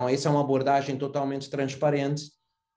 [0.00, 2.30] essa é uma abordagem totalmente transparente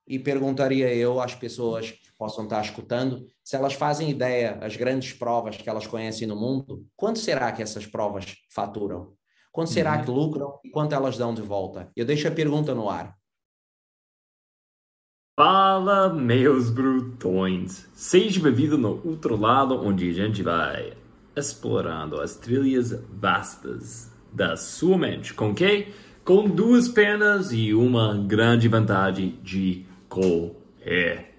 [0.07, 5.13] e perguntaria eu às pessoas que possam estar escutando se elas fazem ideia as grandes
[5.13, 9.13] provas que elas conhecem no mundo, quanto será que essas provas faturam?
[9.51, 10.03] Quanto será uhum.
[10.03, 11.91] que lucram e quanto elas dão de volta?
[11.95, 13.15] Eu deixo a pergunta no ar.
[15.39, 17.87] Fala, meus brutões!
[17.93, 20.97] Seja bem-vindo no outro lado, onde a gente vai
[21.35, 25.33] explorando as trilhas vastas da sua mente.
[25.33, 25.93] Com quem?
[26.27, 31.33] Com duas pernas e uma grande vantagem de correr.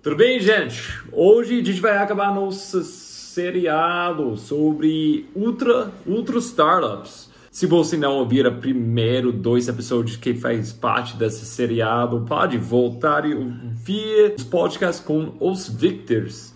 [0.00, 1.00] Tudo bem, gente?
[1.10, 7.28] Hoje a gente vai acabar nosso seriado sobre ultra, ultra startups.
[7.50, 13.28] Se você não ouvir o primeiro dois episódios que faz parte desse seriado, pode voltar
[13.28, 16.54] e ouvir os podcasts com os Victors.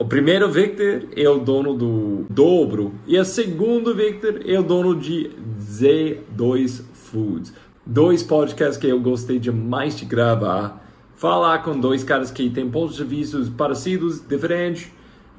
[0.00, 4.98] O primeiro Victor é o dono do Dobro e o segundo Victor é o dono
[4.98, 7.52] de Z2 Foods.
[7.84, 10.90] Dois podcasts que eu gostei demais de gravar.
[11.16, 14.90] Falar com dois caras que têm pontos de vista parecidos, diferentes,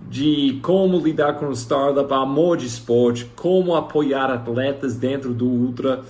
[0.07, 6.03] de como lidar com startup, amor de esporte, como apoiar atletas dentro do Ultra.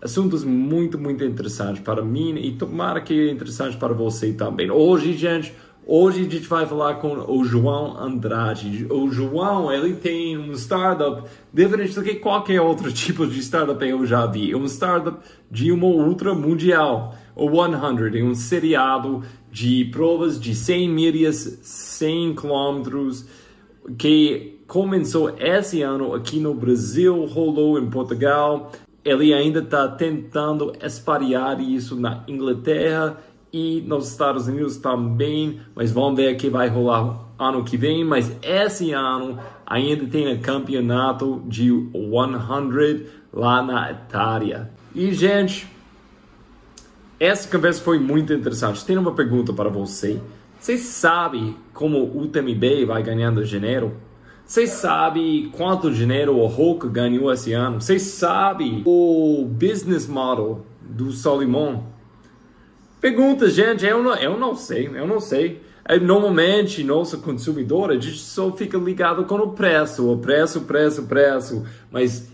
[0.00, 4.70] Assuntos muito, muito interessantes para mim e tomara que é interessante para você também.
[4.70, 5.52] Hoje, gente,
[5.90, 8.86] Hoje a gente vai falar com o João Andrade.
[8.90, 14.04] O João, ele tem um startup diferente do que qualquer outro tipo de startup eu
[14.04, 14.52] já vi.
[14.52, 15.16] É um startup
[15.50, 17.14] de uma ultra mundial.
[17.34, 23.24] O 100 é um seriado de provas de 100 milhas, 100 quilômetros,
[23.96, 28.72] que começou esse ano aqui no Brasil, rolou em Portugal.
[29.02, 33.16] Ele ainda está tentando espalhar isso na Inglaterra
[33.52, 38.30] e nos Estados Unidos também, mas vamos ver que vai rolar ano que vem, mas
[38.42, 44.70] esse ano ainda tem o campeonato de 100 lá na Itália.
[44.94, 45.68] E gente,
[47.20, 48.84] essa conversa foi muito interessante.
[48.84, 50.20] Tem uma pergunta para você.
[50.58, 53.96] Você sabe como o UTMB vai ganhando dinheiro?
[54.44, 57.80] Você sabe quanto dinheiro o Hulk ganhou esse ano?
[57.80, 61.82] Você sabe o business model do Solimon?
[63.00, 65.62] Pergunta, gente, eu não, eu não sei, eu não sei.
[65.84, 71.04] É, normalmente, nosso consumidor, a gente só fica ligado com o preço, o preço, preço,
[71.04, 71.64] preço.
[71.90, 72.30] Mas,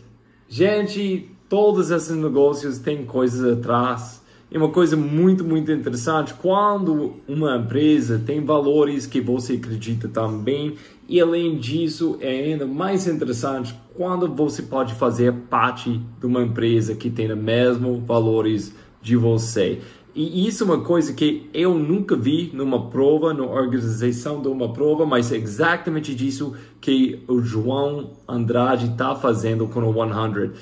[0.49, 4.25] gente, todos esses negócios têm coisas atrás.
[4.51, 10.77] E uma coisa muito, muito interessante, quando uma empresa tem valores que você acredita também,
[11.09, 16.95] e além disso, é ainda mais interessante quando você pode fazer parte de uma empresa
[16.95, 19.81] que tem os mesmos valores de você.
[20.15, 24.73] E isso é uma coisa que eu nunca vi numa prova, na organização de uma
[24.73, 30.53] prova, mas é exatamente disso que o João Andrade está fazendo com o 100.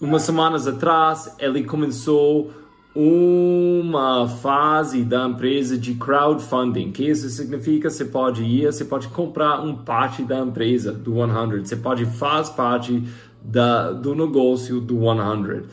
[0.00, 2.50] Umas semanas atrás, ele começou
[2.94, 6.90] uma fase da empresa de crowdfunding.
[6.90, 7.90] que isso significa?
[7.90, 12.54] Você pode ir, você pode comprar um parte da empresa do 100, você pode fazer
[12.54, 13.04] parte
[13.42, 15.64] da, do negócio do 100.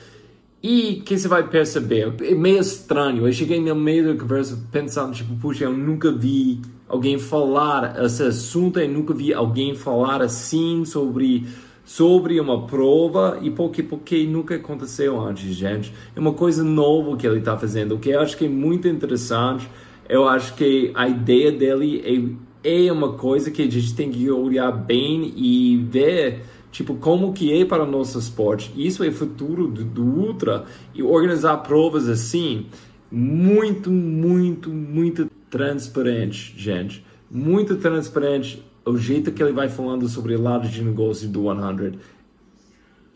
[0.62, 3.28] E que você vai perceber, é meio estranho.
[3.28, 8.24] Eu cheguei no meio da conversa pensando, tipo, puxa, eu nunca vi alguém falar esse
[8.24, 11.46] assunto, eu nunca vi alguém falar assim sobre
[11.86, 15.94] sobre uma prova e porque porque nunca aconteceu antes, gente.
[16.14, 18.88] É uma coisa nova que ele está fazendo, o que eu acho que é muito
[18.88, 19.70] interessante.
[20.10, 24.30] Eu acho que a ideia dele é, é uma coisa que a gente tem que
[24.30, 26.42] olhar bem e ver
[26.72, 28.72] tipo como que é para o nosso esporte.
[28.76, 32.68] Isso é futuro do, do ultra e organizar provas assim
[33.12, 37.06] muito, muito, muito transparente, gente.
[37.30, 42.00] Muito transparente o jeito que ele vai falando sobre o lado de negócio do 100.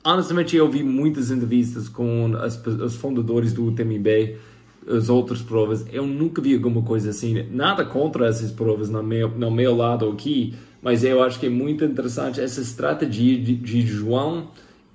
[0.03, 4.37] Honestamente, eu vi muitas entrevistas com as, os fundadores do UTMB,
[4.87, 5.85] as outras provas.
[5.91, 7.45] Eu nunca vi alguma coisa assim.
[7.51, 11.49] Nada contra essas provas no meu, no meu lado aqui mas eu acho que é
[11.49, 14.49] muito interessante essa estratégia de, de João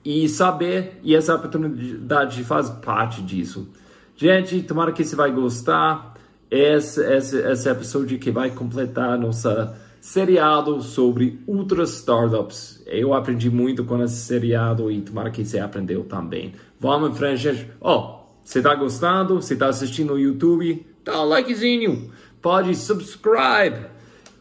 [0.05, 3.69] e saber e essa oportunidade faz parte disso.
[4.17, 6.15] Gente, tomara que você vai gostar.
[6.49, 12.83] Esse, esse, esse episódio que vai completar nossa seriado sobre ultra startups.
[12.87, 16.53] Eu aprendi muito com esse seriado e tomara que você aprendeu também.
[16.79, 17.69] Vamos em frente.
[17.81, 19.43] Ó, oh, você tá gostando?
[19.43, 20.87] Você tá assistindo no YouTube?
[21.05, 22.13] Dá um likezinho.
[22.41, 23.96] Pode subscribe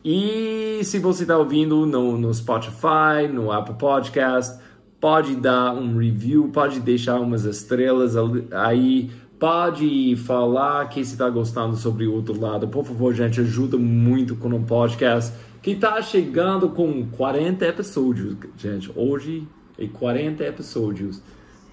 [0.08, 4.56] e se você está ouvindo no, no Spotify, no Apple Podcast,
[5.02, 8.16] pode dar um review, pode deixar umas estrelas
[8.52, 9.10] aí,
[9.40, 12.68] pode falar que está gostando sobre o outro lado.
[12.68, 18.92] Por favor, gente, ajuda muito com o podcast que está chegando com 40 episódios, gente.
[18.96, 21.20] Hoje é 40 episódios.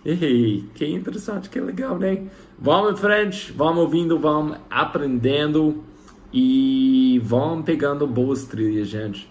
[0.02, 2.28] Ei, que interessante, que legal, né?
[2.58, 5.84] Vamos em frente, vamos ouvindo, vamos aprendendo
[6.32, 9.30] e vamos pegando boas trilhas, gente.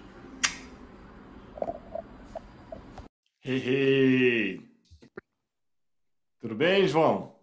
[3.44, 4.72] Hey, hey.
[6.40, 7.36] Tudo bem, João?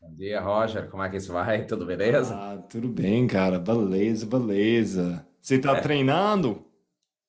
[0.00, 0.88] Bom dia, Roger.
[0.88, 1.66] Como é que isso vai?
[1.66, 2.34] Tudo beleza?
[2.36, 3.58] Ah, tudo bem, cara.
[3.58, 5.26] Beleza, beleza.
[5.40, 5.80] Você tá é.
[5.80, 6.64] treinando?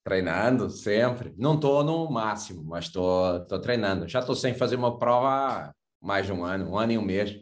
[0.04, 1.34] Treinando sempre.
[1.38, 4.08] Não tô no máximo, mas tô, tô treinando.
[4.08, 7.04] Já tô sem fazer uma prova há mais de um ano, um ano e um
[7.04, 7.42] mês.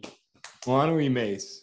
[0.66, 1.59] Um ano e mês.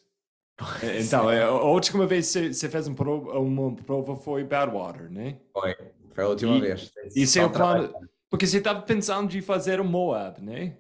[0.83, 5.11] É, então, é, a última vez que você fez uma prova, uma prova foi Badwater,
[5.11, 5.39] né?
[5.53, 5.75] Foi,
[6.15, 6.93] foi a última e, vez.
[7.15, 7.93] E seu plano,
[8.31, 10.79] porque você estava pensando de fazer o Moab, né?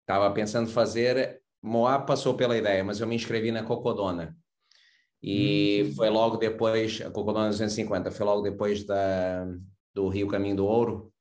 [0.00, 4.36] Estava pensando fazer, Moab passou pela ideia, mas eu me inscrevi na Cocodona.
[5.22, 5.94] E hum.
[5.94, 9.46] foi logo depois, a Cocodona 250, foi logo depois da,
[9.94, 11.12] do Rio Caminho do Ouro.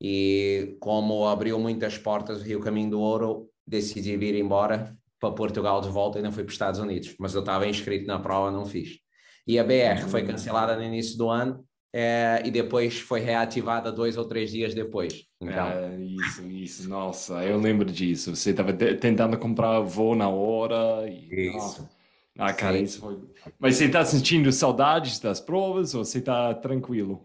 [0.00, 5.80] E como abriu muitas portas o Rio Caminho do Ouro, decidi vir embora para Portugal
[5.80, 7.14] de volta e não fui para os Estados Unidos.
[7.18, 8.98] Mas eu estava inscrito na prova, não fiz.
[9.46, 10.26] E a BR foi hum.
[10.26, 15.24] cancelada no início do ano é, e depois foi reativada dois ou três dias depois.
[15.40, 15.66] Então...
[15.66, 18.34] É, isso, isso, nossa, eu lembro disso.
[18.34, 21.08] Você estava tentando comprar voo na hora.
[21.08, 21.48] E...
[21.48, 21.56] Isso.
[21.56, 21.90] Nossa.
[22.36, 22.82] Ah, cara, Sim.
[22.82, 23.18] isso foi.
[23.60, 27.24] Mas você está sentindo saudades das provas ou você está tranquilo?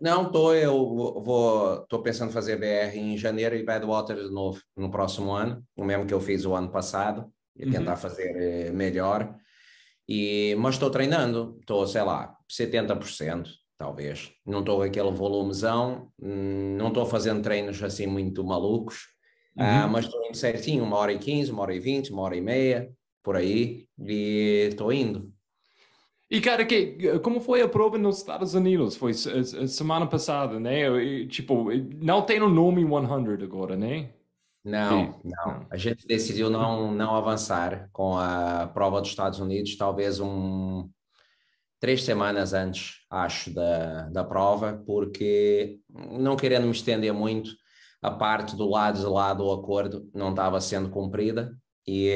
[0.00, 0.54] Não, tô.
[0.54, 0.76] Eu
[1.20, 1.86] vou.
[1.88, 6.06] Tô pensando fazer BR em janeiro e Badwater de novo no próximo ano, o mesmo
[6.06, 7.70] que eu fiz o ano passado, e uhum.
[7.70, 9.34] tentar fazer eh, melhor.
[10.08, 11.56] E mas estou treinando.
[11.60, 14.32] Estou, sei lá, 70%, talvez.
[14.46, 16.10] Não estou com aquele volumezão.
[16.20, 19.06] Hum, não estou fazendo treinos assim muito malucos.
[19.56, 19.82] Ah, uhum.
[19.84, 22.36] Ah, mas estou indo certinho, uma hora e quinze, uma hora e vinte, uma hora
[22.36, 22.90] e meia
[23.22, 25.30] por aí e estou indo.
[26.30, 28.96] E cara, que, como foi a prova nos Estados Unidos?
[28.96, 30.82] Foi semana passada, né?
[31.26, 31.70] Tipo,
[32.02, 34.10] não tem o nome 100 agora, né?
[34.62, 35.66] Não, não.
[35.70, 40.90] A gente decidiu não, não avançar com a prova dos Estados Unidos, talvez um
[41.80, 47.52] três semanas antes, acho, da, da prova, porque não querendo me estender muito,
[48.02, 52.12] a parte do lado de lá do acordo não estava sendo cumprida e,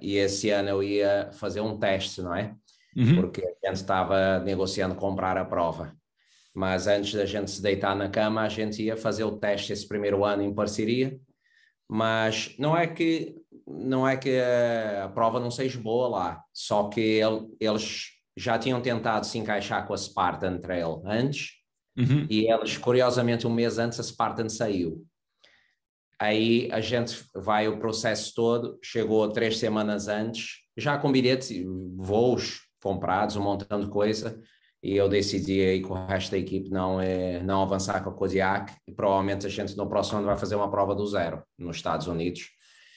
[0.00, 2.54] e esse ano eu ia fazer um teste, não é?
[2.98, 3.14] Uhum.
[3.14, 5.96] Porque a gente estava negociando comprar a prova.
[6.52, 9.86] Mas antes da gente se deitar na cama, a gente ia fazer o teste esse
[9.86, 11.16] primeiro ano em parceria.
[11.88, 13.36] Mas não é que
[13.66, 18.06] não é que a prova não seja boa lá, só que ele, eles
[18.36, 21.50] já tinham tentado se encaixar com a Spartan Trail antes,
[21.96, 22.26] uhum.
[22.30, 25.04] e eles, curiosamente, um mês antes a Spartan saiu.
[26.18, 31.62] Aí a gente vai o processo todo, chegou três semanas antes, já com bilhetes,
[31.94, 34.40] voos comprados, um montão de coisa,
[34.82, 38.14] e eu decidi aí com o resto da equipe não, é, não avançar com a
[38.14, 41.76] Kodiak, e provavelmente a gente no próximo ano vai fazer uma prova do zero nos
[41.76, 42.50] Estados Unidos,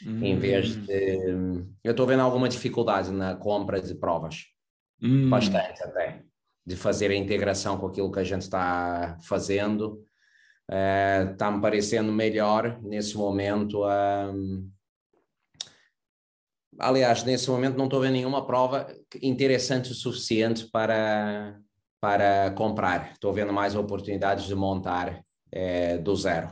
[0.05, 0.23] hum.
[0.23, 0.85] em vez hum.
[0.85, 1.65] de...
[1.83, 4.45] Eu estou vendo alguma dificuldade na compra de provas,
[5.01, 5.29] hum.
[5.29, 6.23] bastante até,
[6.65, 10.03] de fazer a integração com aquilo que a gente está fazendo,
[11.31, 13.83] está-me eh, parecendo melhor nesse momento.
[13.85, 14.69] Um,
[16.81, 18.87] aliás, nesse momento não estou vendo nenhuma prova
[19.21, 21.59] interessante o suficiente para,
[21.99, 23.11] para comprar.
[23.13, 26.49] Estou vendo mais oportunidades de montar é, do zero.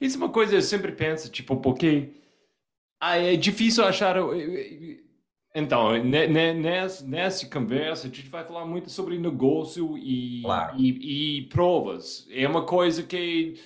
[0.00, 2.10] Isso é uma coisa que eu sempre penso, tipo, porque
[3.00, 4.16] ah, é difícil achar
[5.58, 10.76] então, nessa, nessa conversa, a gente vai falar muito sobre negócio e, claro.
[10.78, 12.26] e, e, provas.
[12.30, 13.58] É uma coisa que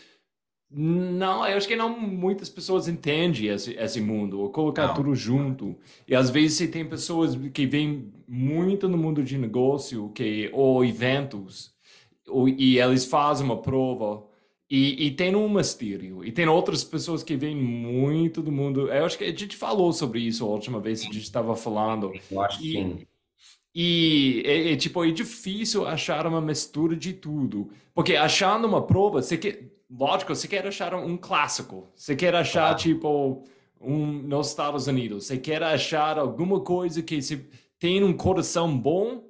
[0.71, 4.95] não, eu acho que não muitas pessoas entendem esse, esse mundo, ou colocar não.
[4.95, 5.77] tudo junto.
[6.07, 10.85] E às vezes você tem pessoas que vêm muito no mundo de negócio, que, ou
[10.85, 11.73] eventos,
[12.29, 14.25] ou, e eles fazem uma prova
[14.71, 16.25] e, e, tem um mistério.
[16.25, 18.89] E tem outras pessoas que vêm muito do mundo.
[18.89, 21.57] Eu acho que a gente falou sobre isso a última vez que a gente estava
[21.57, 22.13] falando.
[22.31, 23.07] Eu acho e, sim.
[23.75, 27.69] E é, é, tipo, é difícil achar uma mistura de tudo.
[27.93, 31.89] Porque achando uma prova, você quer, lógico, você quer achar um clássico.
[31.95, 33.45] Você quer achar, tipo,
[33.81, 35.27] um nos Estados Unidos.
[35.27, 37.45] Você quer achar alguma coisa que você
[37.79, 39.25] tem um coração bom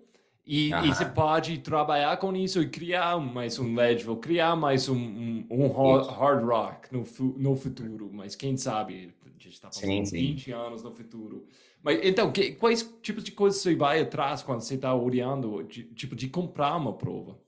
[0.45, 4.97] e, e, você pode trabalhar com isso e criar mais um Ledgeville, criar mais um,
[4.97, 7.05] um, um hard rock no,
[7.37, 8.11] no futuro.
[8.13, 11.47] Mas quem sabe, a gente está falando sim, 20 anos no futuro.
[11.83, 15.85] Mas então, que, quais tipos de coisas você vai atrás quando você está olhando, de,
[15.85, 17.39] tipo, de comprar uma prova?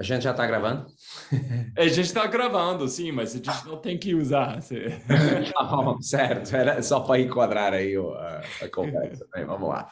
[0.00, 0.86] A gente já está gravando?
[1.76, 4.58] A gente está gravando, sim, mas a gente não tem que usar.
[5.52, 6.56] tá bom, certo.
[6.56, 9.28] Era só para enquadrar aí a, a conversa.
[9.46, 9.90] Vamos lá.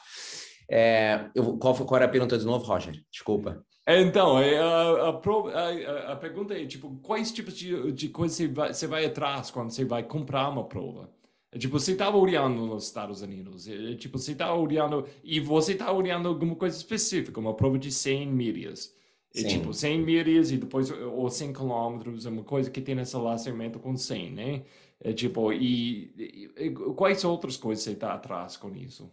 [0.71, 2.95] É, eu, qual, qual era a pergunta de novo, Roger?
[3.13, 3.63] Desculpa.
[3.87, 8.73] Então, é, a, a, a, pergunta é, tipo, quais tipos de, de coisas você vai,
[8.73, 11.11] você vai atrás quando você vai comprar uma prova?
[11.53, 15.73] É, tipo, você estava olhando nos Estados Unidos, é, tipo, você está olhando, e você
[15.73, 18.97] está olhando alguma coisa específica, uma prova de 100 milhas.
[19.35, 23.15] E, tipo, 100 milhas e depois, ou 100 quilômetros, é uma coisa que tem esse
[23.15, 24.63] relacionamento com 100, né?
[25.01, 29.13] É, tipo, e, e, e quais outras coisas você está atrás com isso?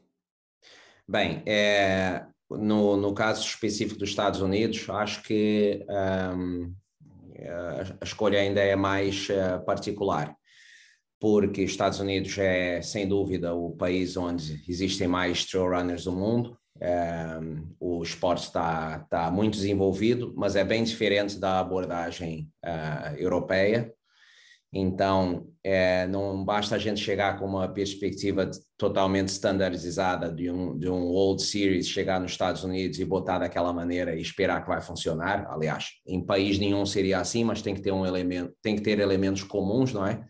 [1.07, 5.86] Bem, é, no, no caso específico dos Estados Unidos, acho que
[6.36, 6.74] um,
[8.01, 10.36] a escolha ainda é mais uh, particular,
[11.19, 16.57] porque Estados Unidos é, sem dúvida, o país onde existem mais trail runners do mundo.
[17.79, 23.94] O esporte está, está muito desenvolvido, mas é bem diferente da abordagem uh, europeia.
[24.77, 30.89] Então, é, não basta a gente chegar com uma perspectiva totalmente standardizada de um, de
[30.89, 34.82] um World Series, chegar nos Estados Unidos e botar daquela maneira e esperar que vai
[34.82, 35.48] funcionar.
[35.50, 39.00] Aliás, em país nenhum seria assim, mas tem que ter um elemento, tem que ter
[39.00, 40.22] elementos comuns, não é?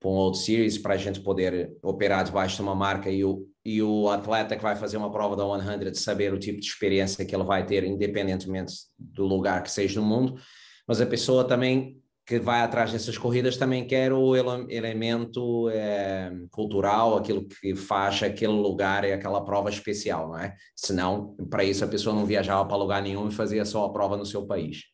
[0.00, 3.46] Para um World Series, para a gente poder operar debaixo de uma marca e o,
[3.64, 7.24] e o atleta que vai fazer uma prova da 100 saber o tipo de experiência
[7.24, 10.40] que ele vai ter, independentemente do lugar que seja no mundo.
[10.88, 17.16] Mas a pessoa também que vai atrás dessas corridas também quer o elemento é, cultural,
[17.16, 20.54] aquilo que faz aquele lugar e aquela prova especial, não é?
[20.76, 24.16] Senão, para isso a pessoa não viajava para lugar nenhum e fazia só a prova
[24.16, 24.84] no seu país.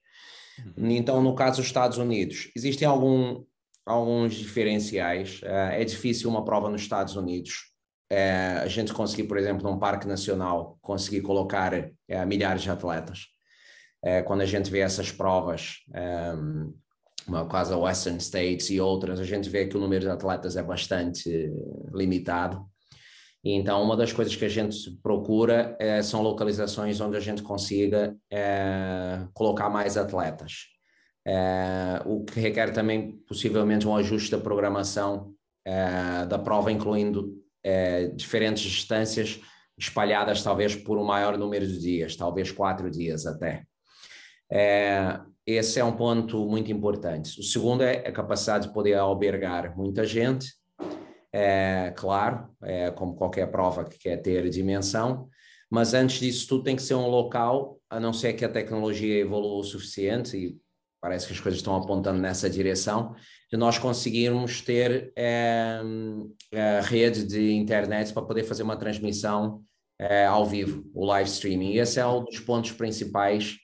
[0.79, 0.91] Uhum.
[0.93, 3.45] Então, no caso dos Estados Unidos, existem algum,
[3.87, 5.41] alguns diferenciais.
[5.45, 7.71] É, é difícil uma prova nos Estados Unidos.
[8.11, 11.73] É, a gente conseguir, por exemplo, num parque nacional, conseguir colocar
[12.09, 13.27] é, milhares de atletas.
[14.05, 15.79] É, quando a gente vê essas provas,
[17.27, 20.57] uma quase a Western States e outras, a gente vê que o número de atletas
[20.57, 21.51] é bastante
[21.93, 22.65] limitado.
[23.43, 28.17] Então, uma das coisas que a gente procura são localizações onde a gente consiga
[29.35, 30.67] colocar mais atletas.
[31.27, 38.07] É, o que requer também, possivelmente, um ajuste da programação é, da prova, incluindo é,
[38.09, 39.41] diferentes distâncias
[39.77, 43.65] espalhadas, talvez, por um maior número de dias, talvez quatro dias até.
[45.45, 47.39] Esse é um ponto muito importante.
[47.39, 50.53] O segundo é a capacidade de poder albergar muita gente,
[51.33, 55.29] é, claro, é, como qualquer prova que quer ter dimensão,
[55.71, 59.19] mas antes disso tudo tem que ser um local, a não ser que a tecnologia
[59.19, 60.57] evolua o suficiente, e
[61.01, 63.15] parece que as coisas estão apontando nessa direção,
[63.51, 65.81] de nós conseguirmos ter é,
[66.53, 69.63] a rede de internet para poder fazer uma transmissão
[69.99, 71.73] é, ao vivo, o live streaming.
[71.73, 73.57] E esse é um dos pontos principais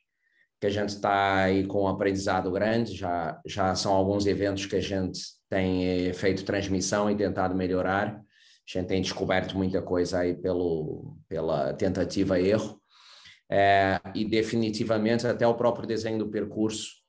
[0.60, 4.76] que a gente está aí com um aprendizado grande, já, já são alguns eventos que
[4.76, 5.20] a gente
[5.50, 11.16] tem eh, feito transmissão e tentado melhorar, a gente tem descoberto muita coisa aí pelo,
[11.28, 12.80] pela tentativa erro,
[13.50, 17.01] é, e definitivamente até o próprio desenho do percurso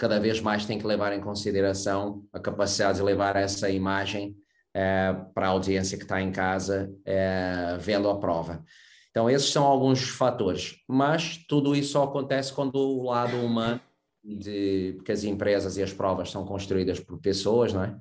[0.00, 4.34] cada vez mais tem que levar em consideração a capacidade de levar essa imagem
[4.72, 8.64] é, para a audiência que está em casa é, vendo a prova.
[9.10, 13.78] Então, esses são alguns fatores, mas tudo isso só acontece quando o lado humano,
[14.24, 17.94] de, porque as empresas e as provas são construídas por pessoas, não é?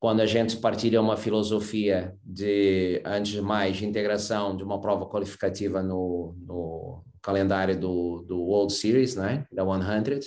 [0.00, 5.80] Quando a gente partilha uma filosofia de, antes de mais, integração de uma prova qualificativa
[5.84, 9.46] no, no calendário do, do World Series, não é?
[9.52, 10.20] Da 100,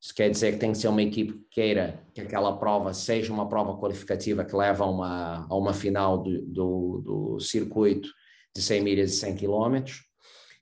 [0.00, 3.32] isso quer dizer que tem que ser uma equipe que queira que aquela prova seja
[3.32, 8.08] uma prova qualificativa que leva a uma, a uma final do, do, do circuito
[8.54, 10.08] de 100 milhas e 100 quilômetros,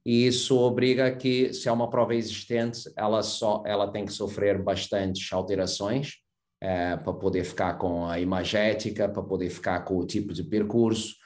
[0.07, 4.63] e isso obriga que, se é uma prova existente, ela, só, ela tem que sofrer
[4.63, 6.13] bastantes alterações
[6.61, 11.17] é, para poder ficar com a imagética, para poder ficar com o tipo de percurso,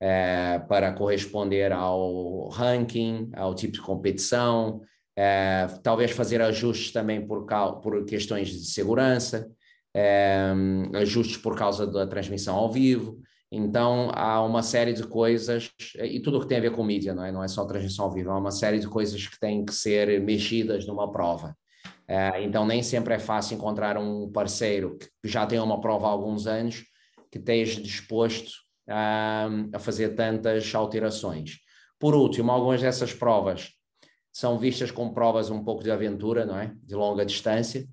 [0.00, 4.80] é, para corresponder ao ranking, ao tipo de competição,
[5.22, 7.44] é, talvez fazer ajustes também por,
[7.82, 9.50] por questões de segurança,
[9.94, 10.50] é,
[10.94, 13.20] ajustes por causa da transmissão ao vivo.
[13.52, 15.70] Então, há uma série de coisas,
[16.02, 17.30] e tudo o que tem a ver com mídia, não é?
[17.30, 20.22] Não é só transmissão ao vivo, há uma série de coisas que têm que ser
[20.22, 21.54] mexidas numa prova.
[22.08, 26.10] É, então, nem sempre é fácil encontrar um parceiro que já tem uma prova há
[26.10, 26.82] alguns anos
[27.30, 28.52] que esteja disposto
[28.88, 31.58] a, a fazer tantas alterações.
[31.98, 33.78] Por último, algumas dessas provas
[34.32, 36.74] são vistas como provas um pouco de aventura, não é?
[36.82, 37.86] De longa distância,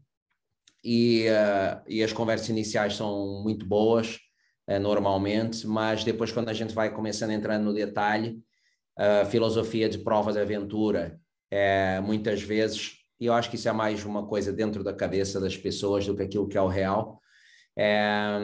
[0.83, 4.19] e, uh, e as conversas iniciais são muito boas
[4.67, 8.39] eh, normalmente, mas depois quando a gente vai começando a entrar no detalhe,
[8.97, 11.19] a filosofia de prova de aventura
[11.51, 15.39] é muitas vezes, e eu acho que isso é mais uma coisa dentro da cabeça
[15.39, 17.21] das pessoas do que aquilo que é o real,
[17.77, 18.39] é,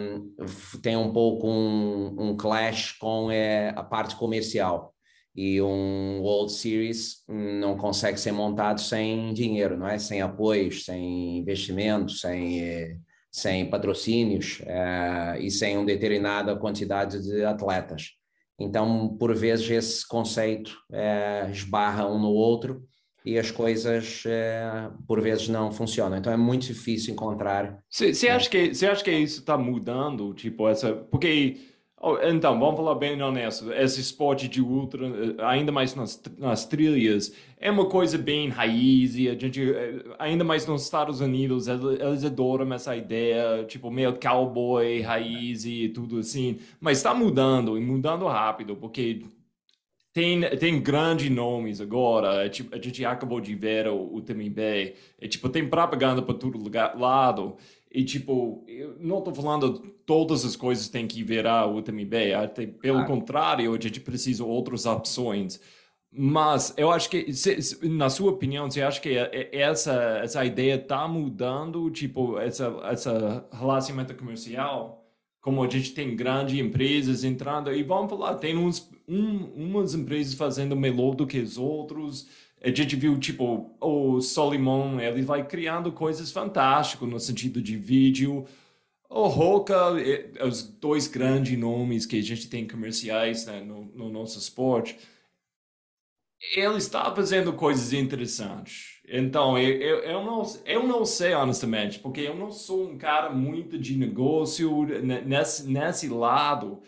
[0.81, 4.93] tem um pouco um, um clash com é, a parte comercial.
[5.35, 9.97] E um World Series não consegue ser montado sem dinheiro, não é?
[9.97, 12.99] Sem apoios, sem investimentos, sem,
[13.31, 18.11] sem patrocínios é, e sem uma determinada quantidade de atletas.
[18.59, 22.87] Então, por vezes, esse conceito é, esbarra um no outro
[23.25, 26.17] e as coisas é, por vezes não funcionam.
[26.17, 27.79] Então é muito difícil encontrar.
[27.89, 31.57] Você acha que você acha que isso está mudando, tipo essa, porque
[32.11, 35.07] oh, então vamos falar bem honesto, esse esporte de ultra,
[35.47, 39.61] ainda mais nas, nas trilhas, é uma coisa bem raiz e a gente
[40.19, 46.19] ainda mais nos Estados Unidos eles adoram essa ideia, tipo meio cowboy raiz e tudo
[46.19, 49.21] assim, mas está mudando e mudando rápido porque
[50.13, 52.45] tem, tem grandes nomes agora.
[52.45, 54.59] É, tipo, a gente acabou de ver o, o TMB.
[55.19, 57.57] É, tipo, tem propaganda para todo lugar, lado.
[57.93, 62.33] E, tipo, eu não estou falando todas as coisas têm que virar o TMB.
[62.33, 63.05] Até, pelo ah.
[63.05, 65.61] contrário, a gente precisa de outras opções.
[66.11, 67.27] Mas eu acho que,
[67.83, 71.89] na sua opinião, você acha que é, é, essa, essa ideia está mudando?
[71.91, 75.03] Tipo, essa, essa relacionamento comercial?
[75.43, 80.35] como a gente tem grandes empresas entrando, e vamos falar, tem uns, um, umas empresas
[80.35, 82.29] fazendo melhor do que os outros.
[82.63, 88.45] A gente viu, tipo, o Solimon, ele vai criando coisas fantásticas no sentido de vídeo.
[89.09, 89.91] O Roca,
[90.47, 94.97] os dois grandes nomes que a gente tem comerciais né, no, no nosso esporte,
[96.55, 99.01] ele está fazendo coisas interessantes.
[99.09, 103.29] Então, eu, eu, eu, não, eu não sei, honestamente, porque eu não sou um cara
[103.29, 104.85] muito de negócio
[105.25, 106.81] nesse, nesse lado.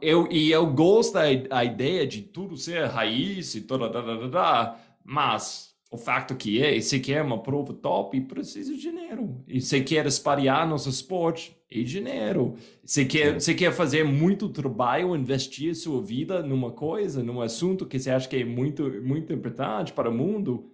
[0.00, 3.88] Eu, e eu gosto da ideia de tudo ser raiz e toda,
[5.04, 9.42] mas o fato que é, se quer uma prova top, precisa de dinheiro.
[9.48, 12.54] E se quer espalhar nosso esporte, é dinheiro.
[12.84, 17.98] Se quer, se quer fazer muito trabalho, investir sua vida numa coisa, num assunto que
[17.98, 20.70] você acha que é muito, muito importante para o mundo,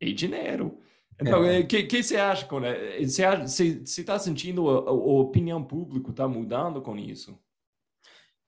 [0.00, 0.78] e dinheiro.
[1.20, 1.62] Então, o é.
[1.64, 2.68] que, que você acha, Cone?
[3.04, 7.38] Você está sentindo a, a, opinião pública está mudando com isso?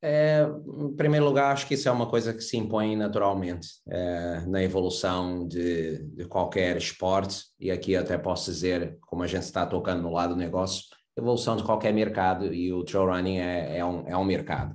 [0.03, 0.47] É,
[0.79, 4.63] em primeiro lugar, acho que isso é uma coisa que se impõe naturalmente é, na
[4.63, 10.03] evolução de, de, qualquer esporte, e aqui até posso dizer, como a gente está tocando
[10.03, 10.85] no lado do negócio,
[11.17, 14.75] evolução de qualquer mercado, e o trail running é, é, um, é um mercado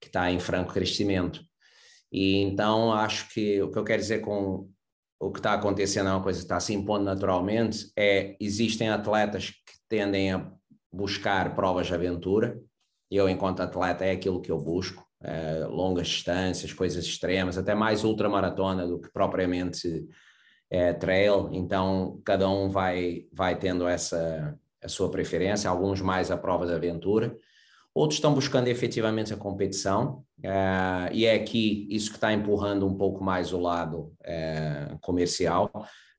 [0.00, 1.44] que está em franco crescimento.
[2.10, 4.68] E então acho que o que eu quero dizer com
[5.20, 9.50] o que está acontecendo é uma coisa que está se impondo naturalmente, é existem atletas
[9.50, 10.50] que tendem a
[10.92, 12.60] buscar provas de aventura,
[13.16, 18.04] eu enquanto atleta é aquilo que eu busco, é, longas distâncias, coisas extremas, até mais
[18.04, 20.06] ultramaratona do que propriamente
[20.70, 26.36] é, trail, então cada um vai, vai tendo essa a sua preferência, alguns mais a
[26.36, 27.36] prova de aventura,
[27.94, 32.96] outros estão buscando efetivamente a competição, uh, e é aqui isso que está empurrando um
[32.96, 35.70] pouco mais o lado uh, comercial.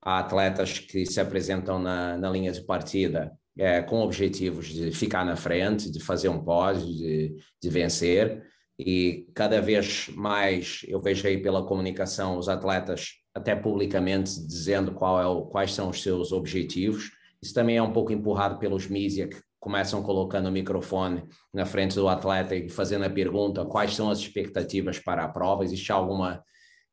[0.01, 5.25] Há atletas que se apresentam na, na linha de partida uh, com objetivos de ficar
[5.25, 8.43] na frente, de fazer um pódio, de, de vencer,
[8.77, 15.21] e cada vez mais eu vejo aí pela comunicação os atletas até publicamente dizendo qual
[15.21, 17.11] é o, quais são os seus objetivos.
[17.41, 21.95] Isso também é um pouco empurrado pelos mídias que começam colocando o microfone na frente
[21.95, 26.43] do atleta e fazendo a pergunta quais são as expectativas para a prova, existe alguma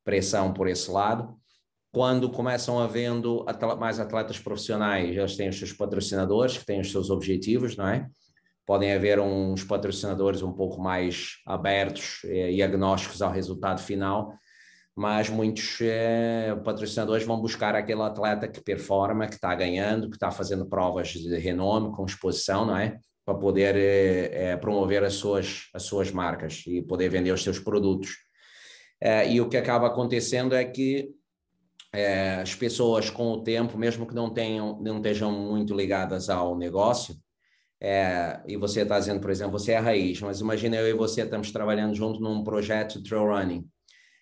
[0.04, 1.34] pressão por esse lado.
[1.92, 3.44] Quando começam havendo
[3.78, 8.06] mais atletas profissionais, eles têm os seus patrocinadores, que têm os seus objetivos, não é?
[8.64, 14.32] Podem haver uns patrocinadores um pouco mais abertos eh, e agnósticos ao resultado final,
[14.94, 20.30] mas muitos é, patrocinadores vão buscar aquele atleta que performa, que está ganhando, que está
[20.30, 22.98] fazendo provas de renome, com exposição, não é?
[23.24, 28.10] Para poder é, promover as suas, as suas marcas e poder vender os seus produtos.
[29.28, 31.08] e o que acaba acontecendo é que
[32.42, 37.16] as pessoas, com o tempo, mesmo que não, tenham, não estejam muito ligadas ao negócio,
[37.80, 40.92] é, e você está dizendo, por exemplo, você é a raiz, mas imagina eu e
[40.92, 43.68] você estamos trabalhando junto num projeto de trail running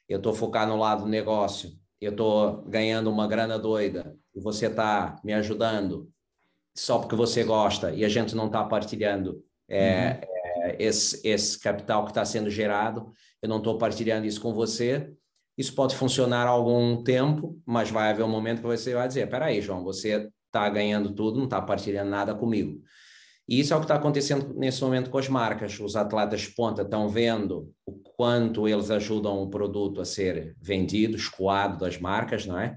[0.09, 4.67] eu estou focado no lado do negócio, eu estou ganhando uma grana doida e você
[4.67, 6.11] está me ajudando
[6.75, 10.63] só porque você gosta e a gente não está partilhando é, uhum.
[10.63, 15.13] é, esse, esse capital que está sendo gerado, eu não estou partilhando isso com você.
[15.59, 19.61] Isso pode funcionar algum tempo, mas vai haver um momento que você vai dizer: peraí,
[19.61, 22.81] João, você está ganhando tudo, não está partilhando nada comigo.
[23.49, 25.81] E isso é o que está acontecendo nesse momento com as marcas.
[25.81, 31.17] Os atletas de ponta estão vendo o quanto eles ajudam o produto a ser vendido,
[31.17, 32.77] escoado das marcas, não é?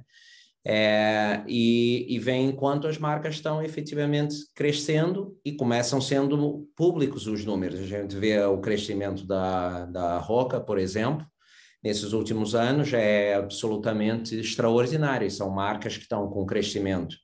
[0.65, 7.46] é e, e vem quanto as marcas estão efetivamente crescendo e começam sendo públicos os
[7.46, 7.80] números.
[7.80, 11.28] A gente vê o crescimento da, da Roca, por exemplo,
[11.84, 15.30] nesses últimos anos é absolutamente extraordinário.
[15.32, 17.15] São marcas que estão com crescimento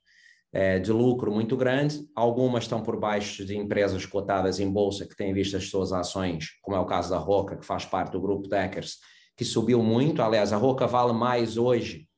[0.52, 5.16] é, de lucro muito grande, algumas estão por baixo de empresas cotadas em bolsa que
[5.16, 8.20] têm visto as suas ações, como é o caso da Roca, que faz parte do
[8.20, 8.96] grupo Deckers,
[9.36, 10.22] que subiu muito.
[10.22, 12.08] Aliás, a Roca vale mais hoje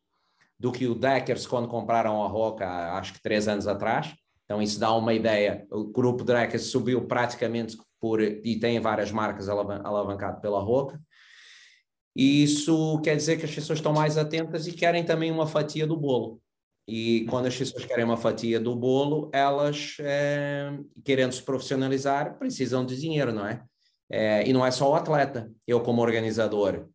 [0.59, 4.15] do que o Deckers quando compraram a Roca, acho que três anos atrás.
[4.45, 5.67] Então, isso dá uma ideia.
[5.71, 8.21] O grupo Deckers subiu praticamente por.
[8.21, 11.01] e tem várias marcas alavancado pela Roca.
[12.15, 15.87] E isso quer dizer que as pessoas estão mais atentas e querem também uma fatia
[15.87, 16.41] do bolo.
[16.87, 22.85] E quando as pessoas querem uma fatia do bolo, elas, é, querendo se profissionalizar, precisam
[22.85, 23.63] de dinheiro, não é?
[24.11, 24.49] é?
[24.49, 25.51] E não é só o atleta.
[25.67, 26.89] Eu, como organizador,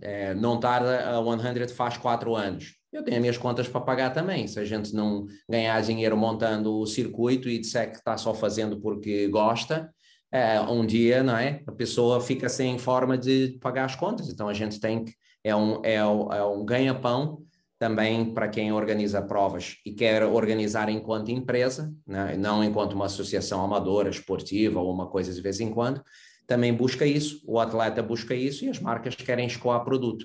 [0.00, 2.74] é, não tarda a 100 faz quatro anos.
[2.92, 4.46] Eu tenho as minhas contas para pagar também.
[4.48, 8.80] Se a gente não ganhar dinheiro montando o circuito e disser que está só fazendo
[8.80, 9.90] porque gosta,
[10.32, 11.62] é, um dia, não é?
[11.66, 14.30] A pessoa fica sem forma de pagar as contas.
[14.30, 15.12] Então a gente tem que.
[15.44, 17.42] É um, é, é um ganha-pão
[17.78, 22.36] também para quem organiza provas e quer organizar enquanto empresa, né?
[22.36, 26.00] não enquanto uma associação amadora, esportiva ou uma coisa de vez em quando,
[26.46, 30.24] também busca isso, o atleta busca isso e as marcas querem escoar produto.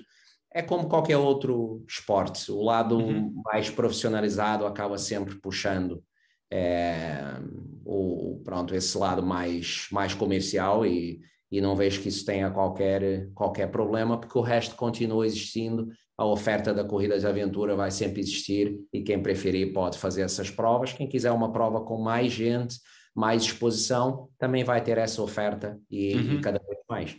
[0.52, 3.42] É como qualquer outro esporte, o lado uhum.
[3.44, 6.00] mais profissionalizado acaba sempre puxando
[6.50, 7.36] é,
[7.84, 13.30] o, pronto, esse lado mais, mais comercial e, e não vejo que isso tenha qualquer,
[13.34, 18.20] qualquer problema, porque o resto continua existindo a oferta da corrida de aventura vai sempre
[18.20, 20.92] existir e quem preferir pode fazer essas provas.
[20.92, 22.74] Quem quiser uma prova com mais gente,
[23.14, 26.32] mais exposição, também vai ter essa oferta e, uhum.
[26.32, 27.16] e cada vez mais.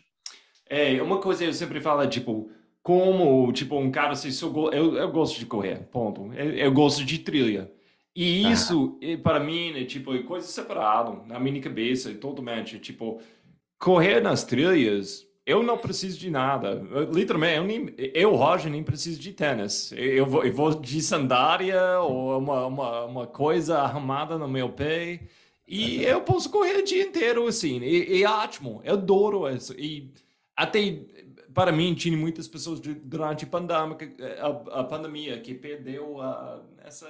[0.69, 2.51] É, uma coisa eu sempre falo é tipo,
[2.83, 6.33] como tipo um cara se assim, eu, eu gosto de correr, ponto.
[6.33, 7.71] Eu, eu gosto de trilha.
[8.21, 9.17] E isso, ah.
[9.23, 12.77] para mim, é tipo é coisa separada na minha cabeça, totalmente.
[12.77, 13.21] Tipo,
[13.77, 16.85] correr nas trilhas eu não preciso de nada.
[16.91, 19.91] Eu, literalmente, eu, nem, eu, Roger, nem preciso de tênis.
[19.93, 25.21] Eu vou, eu vou de sandália ou uma, uma, uma, coisa arrumada no meu pé
[25.65, 27.79] e eu posso correr o dia inteiro assim.
[27.79, 28.81] E, e é ótimo.
[28.83, 29.73] Eu adoro isso.
[29.79, 30.11] E
[30.55, 30.99] até
[31.53, 33.97] para mim, tinha muitas pessoas durante a pandemia,
[34.39, 37.07] a, a pandemia que perdeu a, essa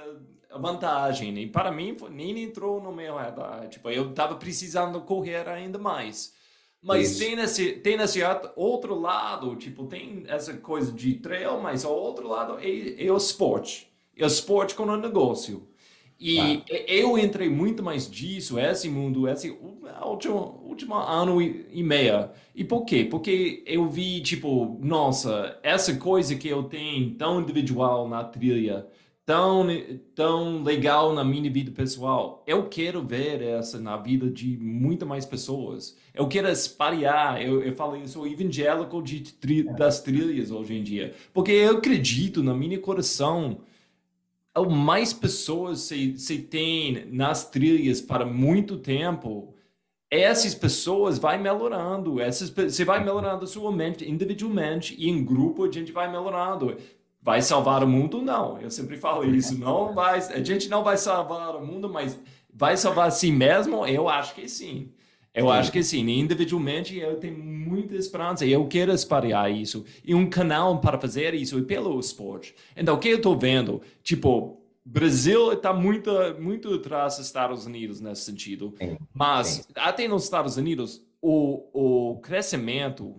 [0.58, 1.38] vantagem.
[1.38, 3.67] E para mim, nem entrou no meu radar.
[3.67, 6.34] Tipo, eu estava precisando correr ainda mais.
[6.82, 8.21] Mas tem esse, tem esse
[8.56, 13.17] outro lado, tipo, tem essa coisa de trail, mas o outro lado é, é o
[13.17, 13.91] esporte.
[14.15, 15.67] É o esporte com o negócio.
[16.17, 16.63] E ah.
[16.88, 19.58] eu entrei muito mais disso, esse mundo, esse
[20.04, 22.32] último, último ano e, e meia.
[22.56, 23.04] E por quê?
[23.04, 28.88] Porque eu vi, tipo, nossa, essa coisa que eu tenho tão individual na trilha,
[29.25, 29.67] tão,
[30.15, 32.43] tão legal na minha vida pessoal.
[32.47, 35.95] Eu quero ver essa na vida de muitas mais pessoas.
[36.15, 37.39] Eu quero espalhar.
[37.39, 41.13] Eu, eu falo, eu sou evangélico de tri, das trilhas hoje em dia.
[41.32, 43.60] Porque eu acredito, na minha coração,
[44.67, 49.54] mais pessoas se, se tem nas trilhas para muito tempo,
[50.10, 52.19] essas pessoas vai melhorando.
[52.19, 56.76] Essas, você vai melhorando a sua mente individualmente e em grupo a gente vai melhorando.
[57.22, 58.22] Vai salvar o mundo?
[58.22, 58.60] Não.
[58.60, 59.58] Eu sempre falo isso.
[59.58, 60.19] Não vai.
[60.19, 62.19] A gente não vai salvar o mundo, mas
[62.52, 63.86] vai salvar a si mesmo?
[63.86, 64.91] Eu acho que sim.
[65.34, 65.52] Eu sim.
[65.52, 66.10] acho que sim.
[66.10, 69.86] Individualmente, eu tenho muita esperança e eu quero espalhar isso.
[70.04, 72.56] E um canal para fazer isso é pelo esporte.
[72.76, 73.82] Então, o que eu estou vendo?
[74.02, 74.59] Tipo,
[74.91, 78.73] Brasil está muito, muito atrás dos Estados Unidos nesse sentido.
[78.78, 78.97] Sim.
[79.13, 79.63] Mas, sim.
[79.75, 83.15] até nos Estados Unidos, o, o crescimento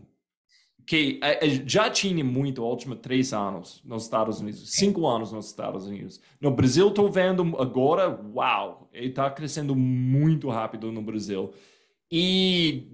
[0.91, 5.31] que é, é, já tinha muito nos últimos três anos nos Estados Unidos, cinco anos
[5.31, 6.21] nos Estados Unidos.
[6.41, 11.53] No Brasil, estou vendo agora, uau, ele está crescendo muito rápido no Brasil.
[12.11, 12.89] E,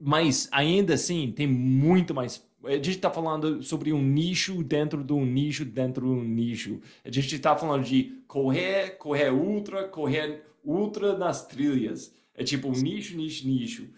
[0.00, 2.42] mas ainda assim, tem muito mais.
[2.66, 6.80] A gente está falando sobre um nicho dentro de um nicho dentro de um nicho.
[7.04, 12.14] A gente está falando de correr, correr ultra, correr ultra nas trilhas.
[12.34, 13.88] É tipo nicho, nicho, nicho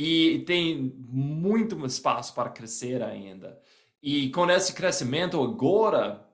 [0.00, 3.60] e tem muito espaço para crescer ainda.
[4.00, 6.24] E com esse crescimento agora,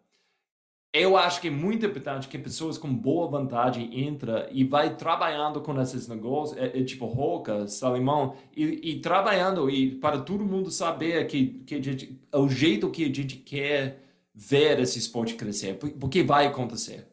[0.95, 5.61] eu acho que é muito importante que pessoas com boa vantagem entra e vai trabalhando
[5.61, 10.71] com esses negócios, é, é tipo Roca, Salimão, e, e, trabalhando e para todo mundo
[10.71, 15.75] saber que, que a gente, o jeito que a gente quer ver esse esporte crescer,
[15.75, 17.09] porque vai acontecer.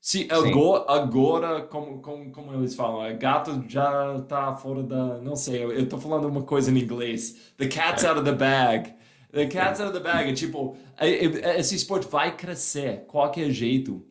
[0.00, 5.18] Se agora, agora como, como, como eles falam, gato já está fora da.
[5.18, 7.52] Não sei, eu estou falando uma coisa em inglês.
[7.56, 8.92] The cat's out of the bag.
[9.34, 10.30] The cat's out of the bag.
[10.30, 10.76] É tipo,
[11.58, 14.06] esse esporte vai crescer, qualquer jeito.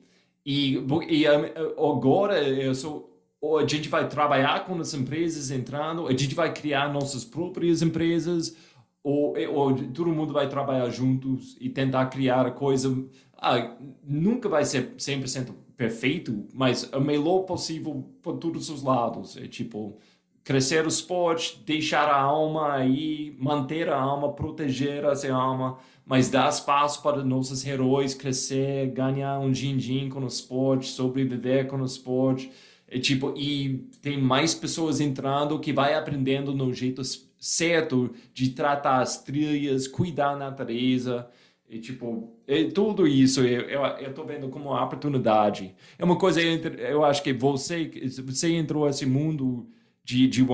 [0.45, 0.77] E,
[1.09, 3.09] e agora eu sou,
[3.57, 8.53] a gente vai trabalhar com as empresas entrando, a gente vai criar nossas próprias empresas,
[9.01, 12.93] ou, ou todo mundo vai trabalhar juntos e tentar criar a coisa.
[13.37, 19.37] Ah, nunca vai ser 100% perfeito, mas o melhor possível por todos os lados.
[19.37, 19.97] É tipo,
[20.43, 26.49] crescer o esporte, deixar a alma aí, manter a alma, proteger essa alma, mas dar
[26.49, 32.51] espaço para nossos heróis crescer, ganhar um din-din com o esporte, sobreviver com o esporte.
[32.87, 37.01] É tipo, e tem mais pessoas entrando que vai aprendendo no jeito
[37.39, 41.27] certo de tratar as trilhas, cuidar da natureza.
[41.69, 45.73] E, tipo, é tudo isso eu, eu, eu tô vendo como uma oportunidade.
[45.97, 47.89] É uma coisa, eu acho que você,
[48.23, 49.67] você entrou nesse mundo
[50.03, 50.47] de, de 100,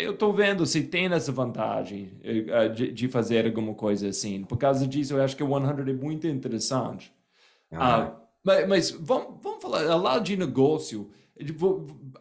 [0.00, 4.44] eu estou vendo se tem essa vantagem uh, de, de, fazer alguma coisa assim.
[4.44, 7.12] Por causa disso, eu acho que o 100 é muito interessante.
[7.72, 8.12] Ah.
[8.14, 11.10] Uh, mas, mas vamos, vamos falar, lá de negócio,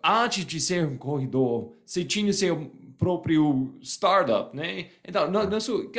[0.03, 4.87] antes de ser um corredor, você tinha seu próprio startup, né?
[5.07, 5.57] Então, no, no,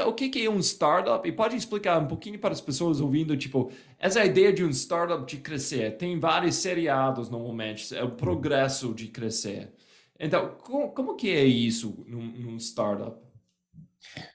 [0.09, 1.27] o que, que é um startup?
[1.29, 5.25] E pode explicar um pouquinho para as pessoas ouvindo, tipo, essa ideia de um startup
[5.25, 5.97] de crescer.
[5.97, 9.73] Tem vários seriados normalmente, é o progresso de crescer.
[10.19, 13.17] Então, como, que é isso num, num startup?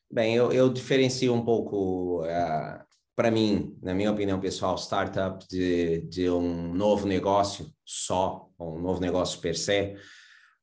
[0.09, 2.81] Bem, eu, eu, diferencio um pouco, uh, eh,
[3.15, 9.01] para mim, na minha opinião pessoal, startup de, de um novo negócio só, um novo
[9.01, 9.95] negócio per se,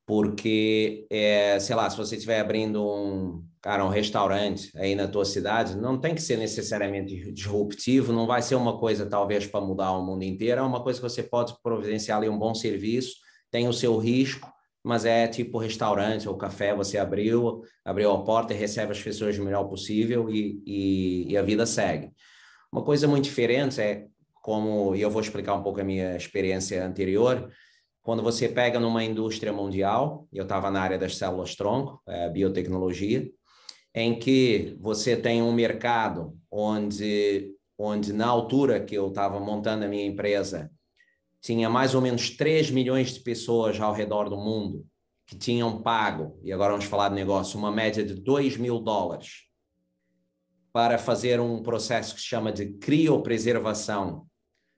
[0.06, 5.24] porque, é, sei lá, se você estiver abrindo um, cara, um restaurante aí na tua
[5.24, 9.92] cidade, não tem que ser necessariamente disruptivo, não vai ser uma coisa talvez para mudar
[9.92, 13.16] o mundo inteiro, é uma coisa que você pode providenciar ali um bom serviço,
[13.50, 14.50] tem o seu risco,
[14.82, 19.38] mas é tipo restaurante ou café, você abriu, abriu a porta e recebe as pessoas
[19.38, 22.10] o melhor possível e, e, e a vida segue.
[22.72, 24.06] Uma coisa muito diferente é
[24.42, 27.50] como, e eu vou explicar um pouco a minha experiência anterior,
[28.02, 33.30] quando você pega numa indústria mundial, eu estava na área das células-tronco, é, biotecnologia,
[33.94, 39.88] em que você tem um mercado onde, onde na altura que eu estava montando a
[39.88, 40.70] minha empresa,
[41.40, 44.86] tinha mais ou menos 3 milhões de pessoas ao redor do mundo
[45.26, 49.44] que tinham pago, e agora vamos falar de negócio, uma média de 2 mil dólares
[50.72, 54.26] para fazer um processo que se chama de criopreservação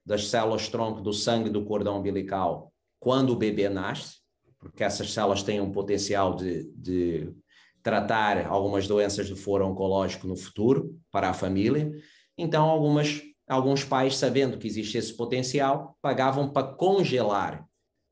[0.04, 4.18] das células-tronco do sangue do cordão umbilical quando o bebê nasce,
[4.58, 7.34] porque essas células têm um potencial de, de
[7.82, 11.90] tratar algumas doenças do foro oncológico no futuro para a família.
[12.38, 13.20] Então, algumas
[13.52, 17.66] alguns pais, sabendo que existe esse potencial, pagavam para congelar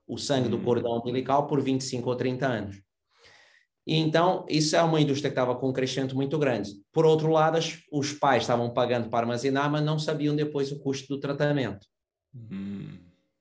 [0.06, 0.64] o sangue do hum.
[0.64, 2.82] cordão umbilical por 25 ou 30 anos.
[3.86, 6.72] E então, isso é uma indústria que estava com um crescimento muito grande.
[6.92, 7.58] Por outro lado,
[7.90, 11.86] os pais estavam pagando para armazenar, mas não sabiam depois o custo do tratamento.
[12.34, 12.98] Hum.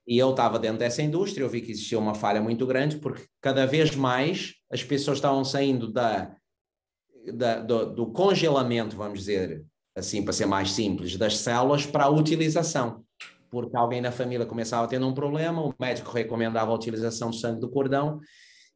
[0.07, 3.27] E eu estava dentro dessa indústria, eu vi que existia uma falha muito grande, porque
[3.39, 6.35] cada vez mais as pessoas estavam saindo da,
[7.31, 9.63] da do, do, congelamento, vamos dizer,
[9.99, 13.03] assim, para ser mais simples, das células para a utilização.
[13.49, 17.35] Porque alguém na família começava a ter um problema, o médico recomendava a utilização do
[17.35, 18.19] sangue do cordão,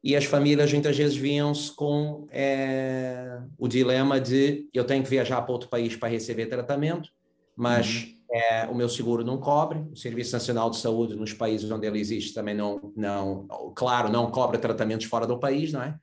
[0.03, 5.41] e as famílias muitas vezes vinham-se com é, o dilema de eu tenho que viajar
[5.41, 7.09] para outro país para receber tratamento,
[7.55, 8.38] mas uhum.
[8.38, 11.99] é, o meu seguro não cobre, o Serviço Nacional de Saúde nos países onde ele
[11.99, 15.95] existe também não, não claro, não cobra tratamentos fora do país, não é?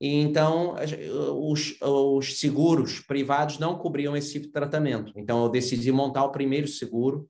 [0.00, 0.76] E então,
[1.38, 5.12] os, os, seguros privados não cobriam esse tipo tratamento.
[5.14, 7.28] Então, eu decidi montar o primeiro seguro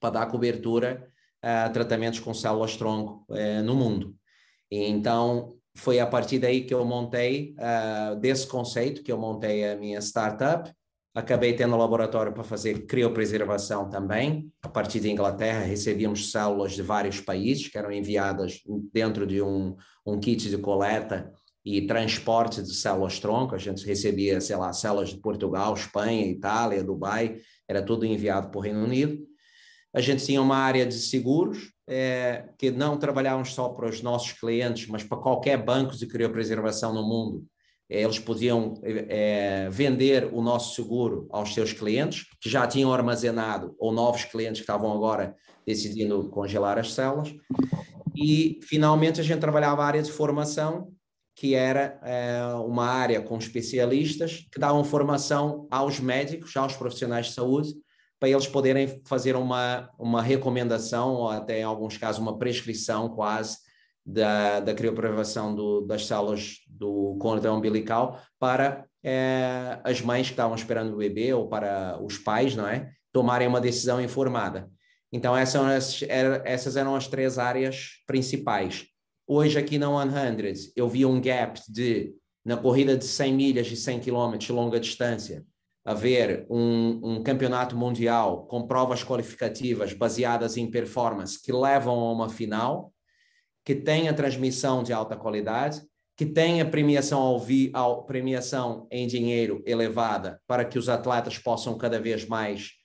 [0.00, 1.06] para dar cobertura
[1.42, 4.16] a tratamentos com células-tronco eh, no mundo.
[4.70, 9.68] E então, foi a partir daí que eu montei, uh, desse conceito, que eu montei
[9.68, 10.72] a minha startup.
[11.14, 14.52] Acabei tendo um laboratório para fazer criopreservação também.
[14.62, 18.60] A partir de Inglaterra, recebíamos células de vários países que eram enviadas
[18.92, 21.32] dentro de um, um kit de coleta
[21.70, 27.36] e transporte de células-tronco, a gente recebia, sei lá, células de Portugal, Espanha, Itália, Dubai,
[27.68, 29.18] era tudo enviado para o Reino Unido.
[29.92, 34.32] A gente tinha uma área de seguros, é, que não trabalhávamos só para os nossos
[34.32, 37.44] clientes, mas para qualquer banco de criopreservação no mundo.
[37.90, 43.74] É, eles podiam é, vender o nosso seguro aos seus clientes, que já tinham armazenado,
[43.78, 47.34] ou novos clientes que estavam agora decidindo congelar as células.
[48.16, 50.92] E, finalmente, a gente trabalhava a área de formação,
[51.38, 57.34] que era é, uma área com especialistas que davam formação aos médicos, aos profissionais de
[57.34, 57.74] saúde,
[58.18, 63.58] para eles poderem fazer uma, uma recomendação, ou até em alguns casos uma prescrição quase,
[64.04, 70.56] da, da criopreservação do, das células do cordão umbilical para é, as mães que estavam
[70.56, 72.90] esperando o bebê ou para os pais, não é?
[73.12, 74.68] Tomarem uma decisão informada.
[75.12, 76.00] Então, essas,
[76.44, 78.86] essas eram as três áreas principais.
[79.30, 83.76] Hoje, aqui na 100, eu vi um gap de na corrida de 100 milhas e
[83.76, 85.44] 100 quilômetros longa distância,
[85.84, 92.30] haver um, um, campeonato mundial com provas qualificativas baseadas em performance que levam a uma
[92.30, 92.90] final,
[93.66, 95.82] que tenha transmissão de alta qualidade,
[96.16, 101.76] que tenha premiação ao vi, ao, premiação em dinheiro elevada para que os atletas possam
[101.76, 102.77] cada vez mais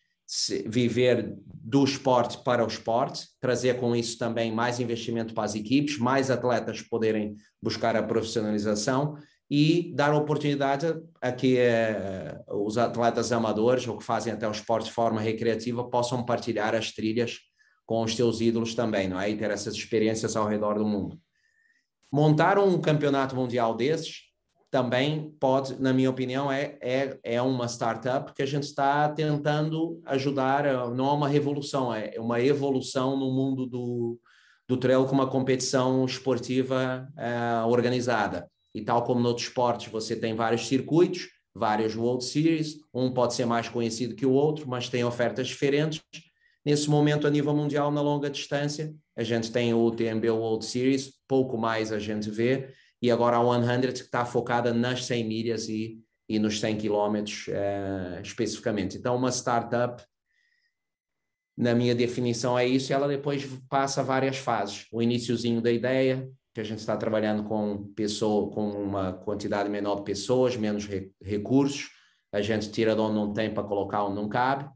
[0.66, 5.98] viver do esporte para o esporte, trazer com isso também mais investimento para as equipes,
[5.98, 9.18] mais atletas poderem buscar a profissionalização
[9.50, 14.86] e dar oportunidade a que uh, os atletas amadores ou que fazem até o esporte
[14.86, 17.40] de forma recreativa possam partilhar as trilhas
[17.86, 19.30] com os seus ídolos também, não é?
[19.30, 21.20] E ter essas experiências ao redor do mundo.
[22.12, 24.33] Montar um campeonato mundial desses
[24.74, 30.02] também pode, na minha opinião, é, é, é uma startup que a gente está tentando
[30.04, 30.64] ajudar,
[30.96, 34.20] não é uma revolução, é uma evolução no mundo do,
[34.68, 38.50] do trail com uma competição esportiva uh, organizada.
[38.74, 43.36] E tal como no outro esportes, você tem vários circuitos, vários World Series, um pode
[43.36, 46.02] ser mais conhecido que o outro, mas tem ofertas diferentes.
[46.66, 51.12] Nesse momento, a nível mundial, na longa distância, a gente tem o UTMB World Series,
[51.28, 55.68] pouco mais a gente vê, e agora a 100 que está focada nas 100 milhas
[55.68, 58.98] e, e nos 100 quilômetros uh, especificamente.
[58.98, 60.02] Então, uma startup,
[61.58, 64.88] na minha definição, é isso, e ela depois passa várias fases.
[64.90, 69.96] O iníciozinho da ideia, que a gente está trabalhando com pessoa, com uma quantidade menor
[69.96, 71.90] de pessoas, menos re, recursos,
[72.32, 74.70] a gente tira de onde não tem para colocar onde não cabe,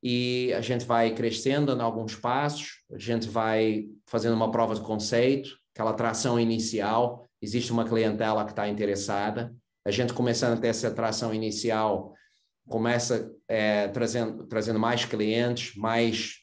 [0.00, 4.82] e a gente vai crescendo em alguns passos, a gente vai fazendo uma prova de
[4.82, 9.54] conceito, aquela atração inicial, existe uma clientela que está interessada,
[9.84, 12.12] a gente começando a ter essa atração inicial,
[12.68, 16.38] começa é, trazendo, trazendo mais clientes, mais,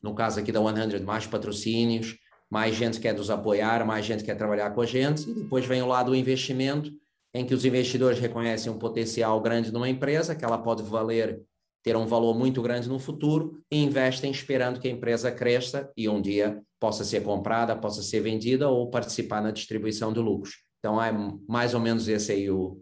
[0.00, 2.16] no caso aqui da 100, mais patrocínios,
[2.48, 5.82] mais gente quer nos apoiar, mais gente quer trabalhar com a gente, e depois vem
[5.82, 6.92] o lado do investimento,
[7.34, 11.42] em que os investidores reconhecem um potencial grande numa empresa, que ela pode valer,
[11.82, 16.08] ter um valor muito grande no futuro, e investem esperando que a empresa cresça e
[16.08, 20.62] um dia possa ser comprada, possa ser vendida ou participar na distribuição de lucros.
[20.78, 21.12] Então é
[21.48, 22.80] mais ou menos esse aí o,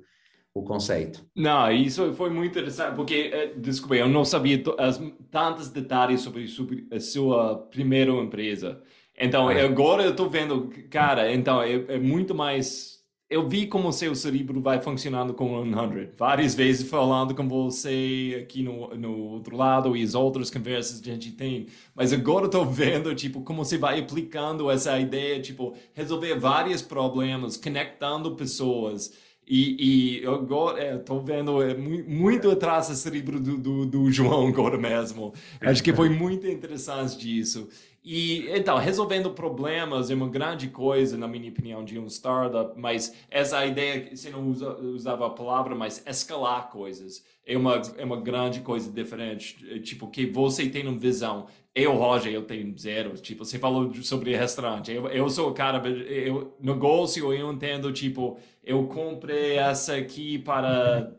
[0.54, 1.26] o conceito.
[1.35, 6.48] Não, isso foi muito interessante, porque, eh, desculpe, eu não sabia as, tantos detalhes sobre,
[6.48, 8.82] sobre a sua primeira empresa.
[9.18, 9.62] Então, é.
[9.62, 12.95] agora eu estou vendo, cara, então é, é, muito mais.
[13.28, 16.10] Eu vi como o seu cérebro vai funcionando com 100.
[16.16, 21.10] Várias vezes falando com você aqui no, no outro lado e as outras conversas que
[21.10, 21.66] a gente tem.
[21.92, 27.56] Mas agora estou vendo, tipo, como você vai aplicando essa ideia, tipo, resolver vários problemas,
[27.56, 29.12] conectando pessoas.
[29.44, 34.78] E, e agora estou vendo é, muito atrás do cérebro do, do, do João agora
[34.78, 35.32] mesmo.
[35.60, 37.68] Acho que foi muito interessante disso.
[38.09, 43.12] E então, resolvendo problemas é uma grande coisa, na minha opinião, de um startup, mas
[43.29, 48.21] essa ideia, você não usa, usava a palavra, mas escalar coisas é uma, é uma
[48.21, 49.57] grande coisa diferente.
[49.69, 51.49] É, tipo, que você tem uma visão.
[51.75, 53.14] Eu, Roger, eu tenho zero.
[53.14, 54.92] Tipo, você falou sobre restaurante.
[54.92, 61.12] Eu, eu sou o cara, eu, negócio, eu entendo, tipo, eu comprei essa aqui para.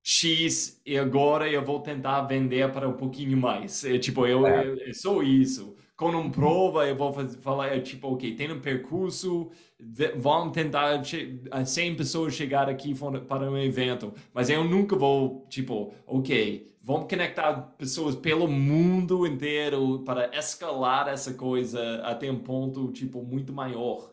[0.00, 3.84] X e agora eu vou tentar vender para um pouquinho mais.
[3.84, 4.66] É, tipo, eu, é.
[4.66, 8.60] eu, eu sou isso com uma prova, eu vou fazer, falar, tipo, ok, tem um
[8.60, 9.50] percurso,
[10.16, 12.94] vamos tentar 100 pessoas chegar aqui
[13.26, 20.04] para um evento, mas eu nunca vou, tipo, ok, vamos conectar pessoas pelo mundo inteiro
[20.04, 24.08] para escalar essa coisa até um ponto, tipo, muito maior.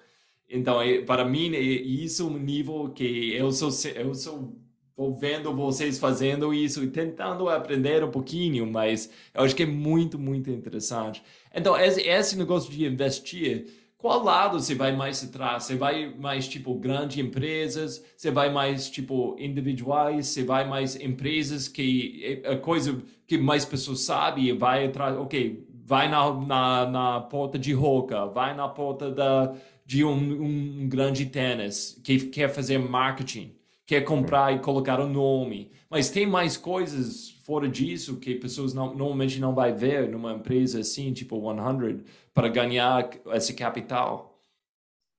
[0.50, 4.58] Então, para mim, isso é um nível que eu sou, eu sou
[4.96, 9.66] vou vendo vocês fazendo isso e tentando aprender um pouquinho, mas eu acho que é
[9.66, 11.22] muito, muito interessante.
[11.54, 15.64] Então, esse, esse negócio de investir, qual lado você vai mais atrás?
[15.64, 18.04] Você vai mais tipo grandes empresas?
[18.16, 20.28] Você vai mais tipo individuais?
[20.28, 25.18] Você vai mais empresas que a coisa que mais pessoas sabem e vai atrás?
[25.18, 29.54] Ok, vai na, na, na porta de Roca, vai na porta da,
[29.86, 30.44] de um,
[30.84, 33.56] um grande tênis que quer fazer marketing
[33.86, 35.72] quer comprar e colocar o nome.
[35.90, 40.80] Mas tem mais coisas fora disso que pessoas não, normalmente não vai ver numa empresa
[40.80, 44.40] assim, tipo 100, para ganhar esse capital.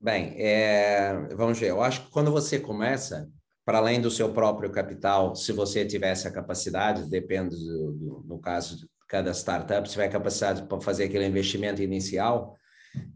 [0.00, 1.70] Bem, é, vamos ver.
[1.70, 3.30] Eu acho que quando você começa,
[3.64, 8.38] para além do seu próprio capital, se você tiver essa capacidade, depende do, do no
[8.38, 12.56] caso de cada startup, se tiver capacidade para fazer aquele investimento inicial,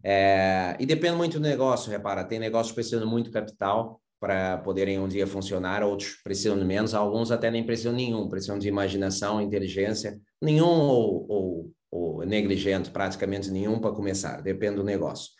[0.04, 5.08] é, e depende muito do negócio, repara, tem negócios precisando muito capital, para poderem um
[5.08, 10.20] dia funcionar, outros precisam de menos, alguns até nem precisam nenhum, precisam de imaginação, inteligência,
[10.40, 15.30] nenhum ou, ou, ou negligente, praticamente nenhum para começar, depende do negócio.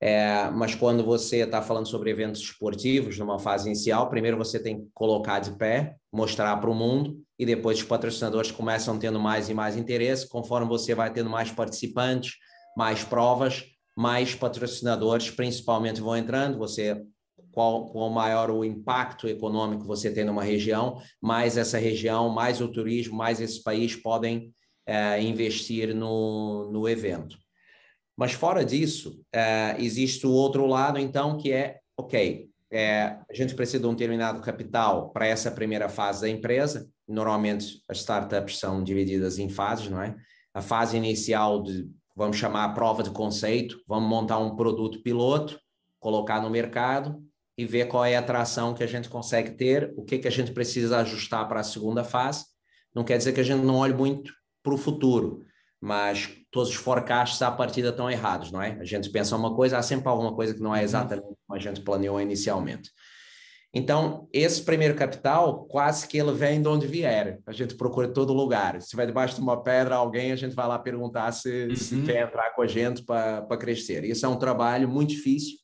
[0.00, 4.82] É, mas quando você está falando sobre eventos esportivos, numa fase inicial, primeiro você tem
[4.82, 9.48] que colocar de pé, mostrar para o mundo, e depois os patrocinadores começam tendo mais
[9.48, 10.28] e mais interesse.
[10.28, 12.34] Conforme você vai tendo mais participantes,
[12.76, 13.64] mais provas,
[13.96, 16.58] mais patrocinadores principalmente vão entrando.
[16.58, 17.02] Você
[17.56, 22.68] qual, qual maior o impacto econômico você tem numa região, mais essa região, mais o
[22.68, 24.52] turismo, mais esse país podem
[24.84, 27.38] é, investir no, no evento.
[28.14, 33.54] Mas fora disso, é, existe o outro lado, então, que é, ok, é, a gente
[33.54, 36.86] precisa de um determinado capital para essa primeira fase da empresa.
[37.08, 40.14] Normalmente, as startups são divididas em fases, não é?
[40.52, 45.58] A fase inicial de, vamos chamar a prova de conceito, vamos montar um produto piloto,
[45.98, 47.25] colocar no mercado
[47.56, 50.30] e ver qual é a atração que a gente consegue ter, o que, que a
[50.30, 52.44] gente precisa ajustar para a segunda fase.
[52.94, 54.32] Não quer dizer que a gente não olhe muito
[54.62, 55.42] para o futuro,
[55.80, 58.76] mas todos os forecasts à partida estão errados, não é?
[58.80, 60.84] A gente pensa uma coisa, há sempre alguma coisa que não é uhum.
[60.84, 62.90] exatamente como a gente planeou inicialmente.
[63.72, 67.40] Então, esse primeiro capital, quase que ele vem de onde vier.
[67.46, 68.80] A gente procura todo lugar.
[68.80, 71.76] Se vai debaixo de uma pedra, alguém, a gente vai lá perguntar se, uhum.
[71.76, 74.04] se quer entrar com a gente para crescer.
[74.04, 75.58] Isso é um trabalho muito difícil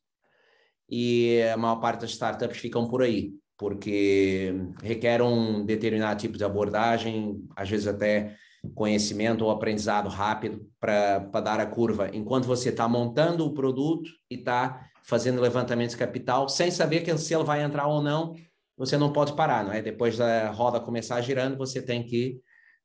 [0.95, 6.45] e a maior parte das startups ficam por aí, porque requer um determinado tipo de
[6.45, 8.37] abordagem, às vezes até
[8.75, 14.35] conhecimento ou aprendizado rápido para dar a curva, enquanto você está montando o produto e
[14.35, 18.35] está fazendo levantamento de capital, sem saber que se ele vai entrar ou não,
[18.77, 19.81] você não pode parar, não é?
[19.81, 22.39] Depois da roda começar girando, você tem que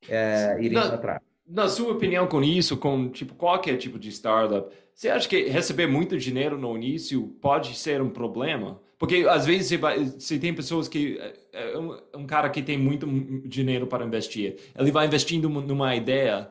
[0.08, 1.22] é, ir na, atrás.
[1.46, 5.86] Na sua opinião com isso, com tipo qualquer tipo de startup, você acha que receber
[5.86, 8.82] muito dinheiro no início pode ser um problema?
[8.98, 11.20] Porque às vezes você, vai, você tem pessoas que.
[11.54, 13.06] É, é um, um, cara que tem muito
[13.48, 14.58] dinheiro para investir.
[14.76, 16.50] Ele vai investindo numa ideia.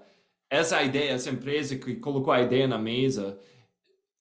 [0.49, 3.37] Essa ideia, essa empresa que colocou a ideia na mesa,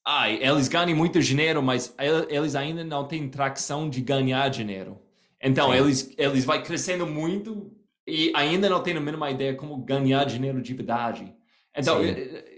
[0.04, 1.94] ai, eles ganham muito dinheiro, mas
[2.28, 4.98] eles ainda não têm tração de ganhar dinheiro.
[5.40, 7.70] Então, eles, eles vai crescendo muito
[8.04, 11.32] e ainda não têm a mínima ideia como ganhar dinheiro de verdade.
[11.76, 12.55] Então, Sim.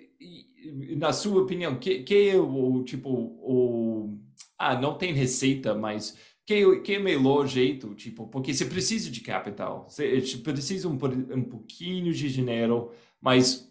[0.97, 4.19] Na sua opinião, que, que é o tipo o
[4.59, 9.11] ah, não tem receita, mas que, que é o melhor jeito, tipo, porque você precisa
[9.11, 10.99] de capital, você precisa um,
[11.35, 12.91] um pouquinho de dinheiro,
[13.21, 13.71] mas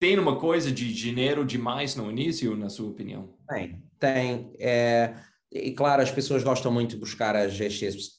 [0.00, 3.34] tem uma coisa de dinheiro demais no início, na sua opinião?
[3.48, 4.52] Tem, tem.
[4.58, 5.14] É,
[5.52, 7.58] e claro, as pessoas gostam muito de buscar as,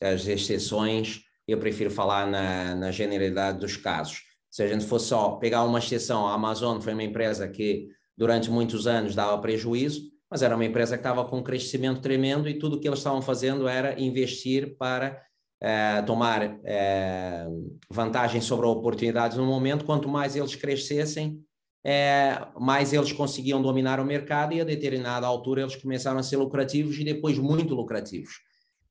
[0.02, 4.31] as exceções, eu prefiro falar na, na generalidade dos casos.
[4.52, 7.88] Se a gente fosse só pegar uma exceção, a Amazon foi uma empresa que
[8.18, 12.50] durante muitos anos dava prejuízo, mas era uma empresa que estava com um crescimento tremendo
[12.50, 15.22] e tudo o que eles estavam fazendo era investir para
[15.62, 17.48] eh, tomar eh,
[17.90, 19.86] vantagem sobre a oportunidade no momento.
[19.86, 21.42] Quanto mais eles crescessem,
[21.84, 26.38] eh, mais eles conseguiam dominar o mercado e a determinada altura eles começaram a ser
[26.38, 28.40] lucrativos e depois muito lucrativos,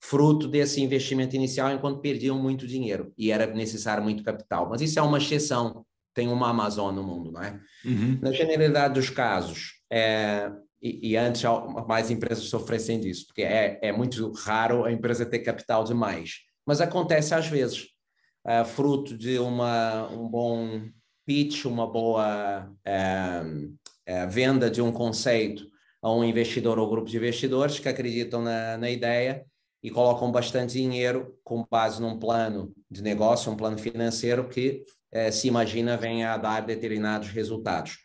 [0.01, 4.69] fruto desse investimento inicial enquanto perdiam muito dinheiro e era necessário muito capital.
[4.69, 5.85] Mas isso é uma exceção,
[6.15, 7.61] tem uma Amazon no mundo, não é?
[7.85, 8.19] Uhum.
[8.23, 10.51] Na generalidade dos casos, é,
[10.83, 11.43] e, e, antes
[11.87, 16.39] mais empresas sofressem disso, porque é, é muito raro a empresa ter capital demais.
[16.67, 17.89] Mas acontece às vezes,
[18.47, 20.89] uh, fruto de uma, um bom
[21.27, 25.67] pitch, uma boa uh, uh, venda de um conceito
[26.01, 29.45] a um investidor ou grupo de investidores que acreditam na, na ideia
[29.83, 34.85] e colocam bastante dinheiro com base num plano de negócio, um plano financeiro que
[35.33, 37.99] se imagina venha a dar determinados resultados.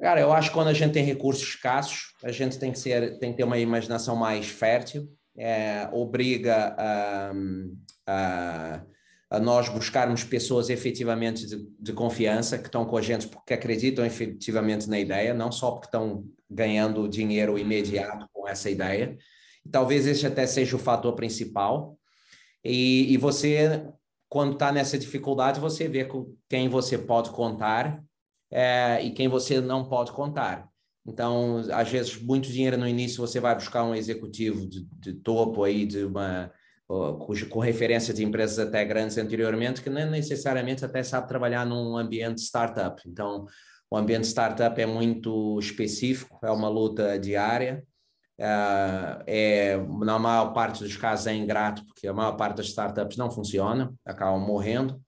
[0.00, 3.18] Cara, eu acho que quando a gente tem recursos escassos, a gente tem que, ser,
[3.18, 7.32] tem que ter uma imaginação mais fértil, é, obriga a,
[8.06, 8.82] a,
[9.30, 14.04] a, nós buscarmos pessoas efetivamente de, de, confiança, que estão com a gente porque acreditam
[14.04, 19.16] efetivamente na ideia, não só porque estão ganhando dinheiro imediato com essa ideia.
[19.70, 21.98] Talvez esse até seja o fator principal.
[22.64, 23.86] E, e você,
[24.28, 28.02] quando está nessa dificuldade, você vê com quem você pode contar
[28.50, 30.68] é, e quem você não pode contar.
[31.06, 35.62] Então, às vezes, muito dinheiro no início você vai buscar um executivo de, de topo
[35.62, 36.50] aí, de uma
[36.86, 41.96] com, com referência de empresas até grandes anteriormente, que nem necessariamente até sabe trabalhar num
[41.96, 43.02] ambiente startup.
[43.06, 43.46] Então,
[43.90, 47.84] o ambiente startup é muito específico, é uma luta diária,
[48.38, 53.30] é, na maior parte dos casos é ingrato, porque a maior parte das startups não
[53.30, 55.00] funciona, acabam morrendo.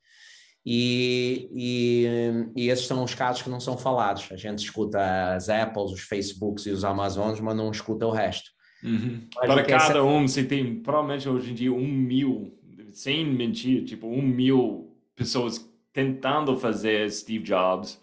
[0.68, 4.26] E, e, e, esses são os casos que não são falados.
[4.32, 8.50] A gente escuta as Apples, os Facebooks e os Amazons, mas não escuta o resto.
[8.82, 9.28] Uhum.
[9.34, 12.52] Para cada um, você tem provavelmente hoje em dia um mil,
[12.90, 18.00] sem mentir, tipo um mil pessoas tentando fazer Steve Jobs.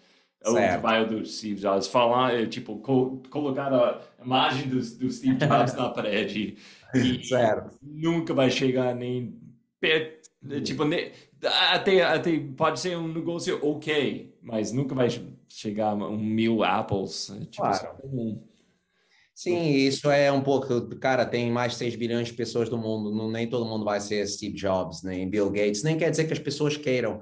[0.50, 1.86] O trabalho do Steve Jobs.
[1.86, 6.56] Falar, é, tipo, co colocar a imagem do, do Steve Jobs na parede.
[6.94, 7.76] E certo.
[7.82, 9.38] nunca vai chegar nem
[9.80, 10.30] perto.
[10.50, 11.10] É, tipo, nem,
[11.70, 15.08] até, até pode ser um negócio ok, mas nunca vai
[15.48, 17.30] chegar a um mil apples.
[17.30, 17.98] É, tipo, claro.
[19.34, 20.86] Sim, isso é um pouco.
[20.96, 24.00] Cara, tem mais de 6 bilhões de pessoas no mundo, não, nem todo mundo vai
[24.00, 27.20] ser Steve Jobs, nem Bill Gates, nem quer dizer que as pessoas queiram.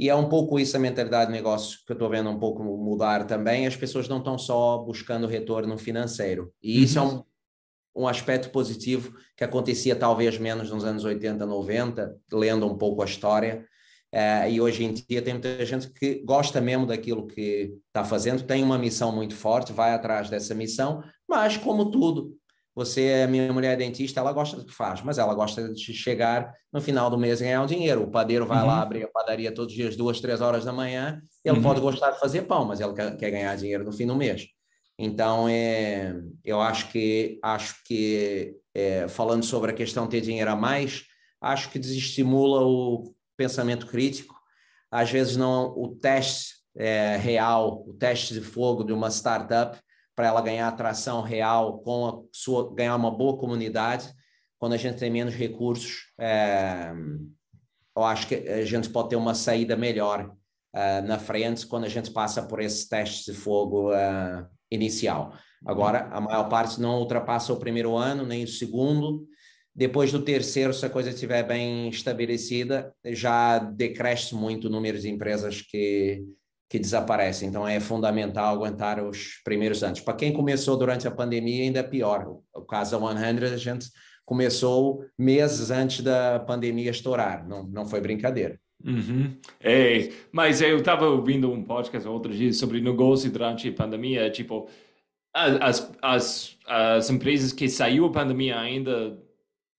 [0.00, 2.64] E é um pouco isso a mentalidade de negócio que eu estou vendo um pouco
[2.64, 3.66] mudar também.
[3.66, 6.50] As pessoas não estão só buscando retorno financeiro.
[6.62, 6.84] E uhum.
[6.84, 7.22] isso é um,
[7.94, 13.04] um aspecto positivo que acontecia talvez menos nos anos 80, 90, lendo um pouco a
[13.04, 13.66] história.
[14.10, 18.42] Uh, e hoje em dia tem muita gente que gosta mesmo daquilo que está fazendo,
[18.42, 22.34] tem uma missão muito forte, vai atrás dessa missão, mas como tudo,
[22.80, 25.92] você, é minha mulher é dentista, ela gosta do que faz, mas ela gosta de
[25.92, 28.04] chegar no final do mês e ganhar um dinheiro.
[28.04, 28.66] O padeiro vai uhum.
[28.66, 31.20] lá abrir a padaria todos os dias, duas, três horas da manhã.
[31.44, 31.62] Ele uhum.
[31.62, 34.46] pode gostar de fazer pão, mas ele quer, quer, ganhar dinheiro no fim do mês.
[34.98, 40.50] Então, é, eu acho que, acho que é, falando sobre a questão de ter dinheiro
[40.50, 41.04] a mais,
[41.38, 44.34] acho que desestimula o pensamento crítico.
[44.90, 49.78] Às vezes, não o teste é, real, o teste de fogo de uma startup
[50.20, 54.12] para ela ganhar atração real, com a sua ganhar uma boa comunidade.
[54.58, 56.92] Quando a gente tem menos recursos, é,
[57.96, 60.30] eu acho que a gente pode ter uma saída melhor
[60.76, 65.32] uh, na frente quando a gente passa por esse teste de fogo uh, inicial.
[65.64, 69.26] Agora, a maior parte não ultrapassa o primeiro ano, nem o segundo.
[69.74, 75.08] Depois do terceiro, se a coisa estiver bem estabelecida, já decresce muito o número de
[75.08, 76.22] empresas que,
[76.70, 77.44] que desaparece.
[77.44, 79.98] Então é fundamental aguentar os primeiros anos.
[79.98, 82.38] Para quem começou durante a pandemia, ainda é pior.
[82.54, 83.88] O caso da 100, a gente
[84.24, 87.46] começou meses antes da pandemia estourar.
[87.46, 88.56] Não, não foi brincadeira.
[88.84, 89.36] Uhum.
[89.60, 94.30] É, mas eu estava ouvindo um podcast outro dia sobre negócio durante a pandemia.
[94.30, 94.68] Tipo,
[95.34, 99.18] as, as, as empresas que saiu a pandemia ainda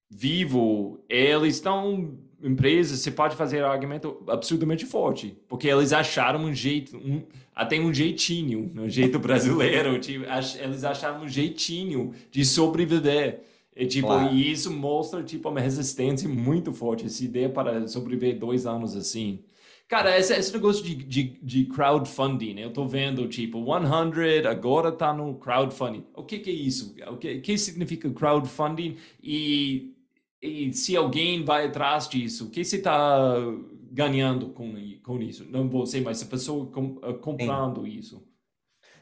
[0.10, 6.54] vivo, eles estão empresas, você pode fazer um argumento absurdamente forte, porque eles acharam um
[6.54, 7.24] jeito, um,
[7.56, 10.26] até um jeitinho, um jeito brasileiro, tipo,
[10.60, 13.42] eles acharam um jeitinho de sobreviver.
[13.76, 14.36] E, tipo, claro.
[14.36, 19.40] e isso mostra tipo, uma resistência muito forte, essa ideia para sobreviver dois anos assim.
[19.88, 22.64] Cara, esse, esse negócio de, de, de crowdfunding, né?
[22.64, 26.06] eu tô vendo, tipo, 100 agora tá no crowdfunding.
[26.16, 26.96] O que, que é isso?
[27.10, 28.96] O que, que significa crowdfunding?
[29.22, 29.94] E
[30.42, 33.36] e se alguém vai atrás disso, o que você está
[33.92, 34.74] ganhando com,
[35.04, 35.46] com isso?
[35.46, 37.90] Não você, mas a pessoa com, uh, comprando Sim.
[37.90, 38.28] isso.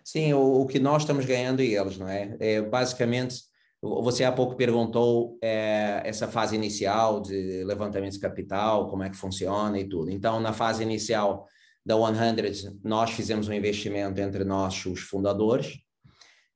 [0.03, 2.35] Sim, o, o, que nós estamos ganhando e eles, não é?
[2.39, 3.43] é basicamente,
[3.81, 9.15] você há pouco perguntou é, essa fase inicial de levantamento de capital, como é que
[9.15, 10.09] funciona e tudo.
[10.09, 11.45] Então, na fase inicial
[11.85, 15.77] da 100, nós fizemos um investimento entre nós, os fundadores,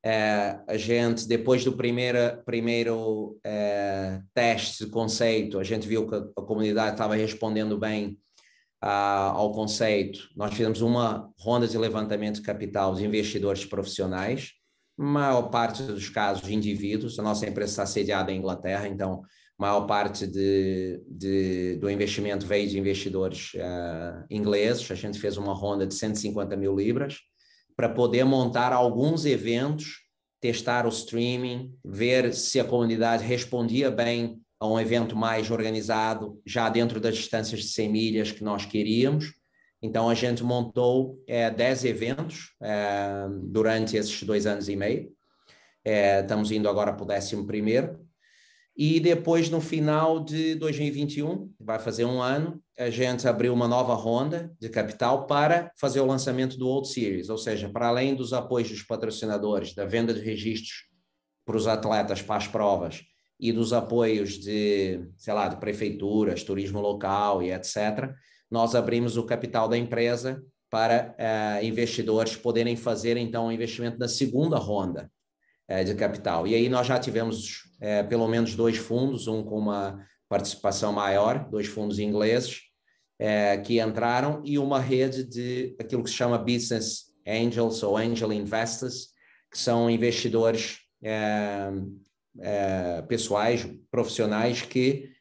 [0.06, 6.16] é, a gente, depois do primeiro, primeiro é, teste de conceito, a gente viu que
[6.16, 8.20] a, comunidade estava respondendo bem
[8.82, 10.28] a, ao conceito.
[10.36, 14.52] Nós fizemos uma ronda de levantamento de capital de investidores profissionais,
[14.98, 17.18] maior parte dos casos indivíduos.
[17.18, 19.22] A nossa empresa está sediada em Inglaterra, então
[19.58, 24.92] maior parte de, de, do investimento veio de investidores uh, ingleses.
[24.92, 27.20] A gente fez uma ronda de 150 mil libras
[27.76, 30.02] para poder montar alguns eventos,
[30.40, 36.70] testar o streaming, ver se a comunidade respondia bem a um evento mais organizado, já
[36.70, 39.34] dentro das distâncias de 100 milhas que nós queríamos.
[39.82, 45.12] Então, a gente montou é, 10 eventos é, durante esses dois anos e meio.
[45.84, 48.00] É, estamos indo agora para o décimo primeiro.
[48.76, 53.94] E depois, no final de 2021, vai fazer um ano, a gente abriu uma nova
[53.94, 58.34] ronda de capital para fazer o lançamento do Old Series, ou seja, para além dos
[58.34, 60.88] apoios dos patrocinadores, da venda de registros
[61.46, 63.04] para os atletas para as provas
[63.40, 68.12] e dos apoios de, sei lá, de prefeituras, turismo local e etc.,
[68.50, 73.98] nós abrimos o capital da empresa para uh, investidores poderem fazer, então, o um investimento
[74.00, 75.12] na segunda ronda
[75.70, 76.48] uh, de capital.
[76.48, 81.48] E aí nós já tivemos uh, pelo menos dois fundos, um com uma participação maior,
[81.48, 82.62] dois fundos ingleses
[83.20, 88.34] é, que entraram e uma rede de aquilo que se chama Business Angels ou Angel
[88.34, 89.10] Investors,
[89.52, 91.72] que são investidores é,
[92.40, 95.12] é, pessoais, profissionais que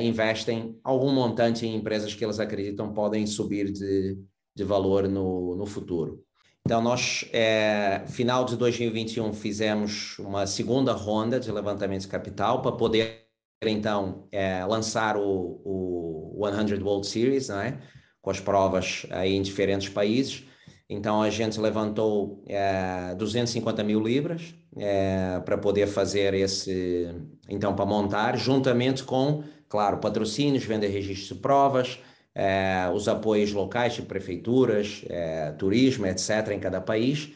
[0.00, 4.18] investem algum montante em empresas que eles acreditam podem subir de,
[4.54, 6.24] de valor no, no futuro.
[6.66, 12.72] Então, nós, é, final de 2021, fizemos uma segunda ronda de levantamento de capital para
[12.72, 13.23] poder
[13.62, 17.78] então é, lançar o, o 100 World Series, né?
[18.20, 20.44] com as provas aí em diferentes países.
[20.88, 27.14] Então a gente levantou é, 250 mil libras é, para poder fazer esse,
[27.48, 31.98] então para montar, juntamente com, claro, patrocínios, venda e registro de provas,
[32.34, 37.32] é, os apoios locais de prefeituras, é, turismo, etc., em cada país,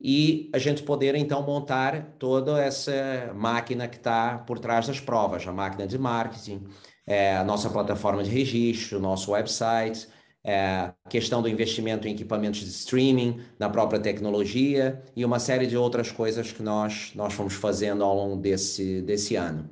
[0.00, 5.46] e a gente poder então montar toda essa máquina que está por trás das provas,
[5.46, 6.64] a máquina de marketing,
[7.06, 10.08] é, a nossa plataforma de registro, nosso website,
[10.44, 15.76] é, questão do investimento em equipamentos de streaming, na própria tecnologia e uma série de
[15.76, 19.70] outras coisas que nós, nós fomos fazendo ao longo desse, desse ano.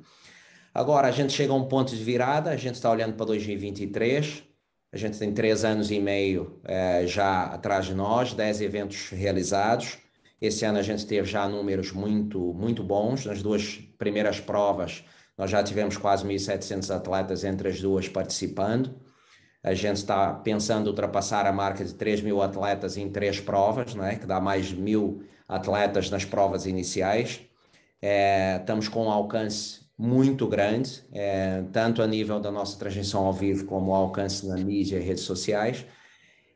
[0.73, 4.43] Agora, a gente chega a um ponto de virada, a gente está olhando para 2023,
[4.91, 10.04] a gente tem três anos e meio é, já atrás de nós, dez eventos realizados.
[10.41, 13.25] Esse ano a gente teve já números muito, muito bons.
[13.25, 15.03] Nas duas primeiras provas,
[15.37, 18.95] nós já tivemos quase 1.700 atletas entre as duas participando.
[19.63, 24.15] A gente está pensando ultrapassar a marca de 3 mil atletas em três provas, né?
[24.15, 27.41] que dá mais mil atletas nas provas iniciais.
[28.01, 33.33] É, estamos com um alcance muito grande, é, tanto a nível da nossa transmissão ao
[33.33, 35.85] vivo, como o alcance na mídia e redes sociais.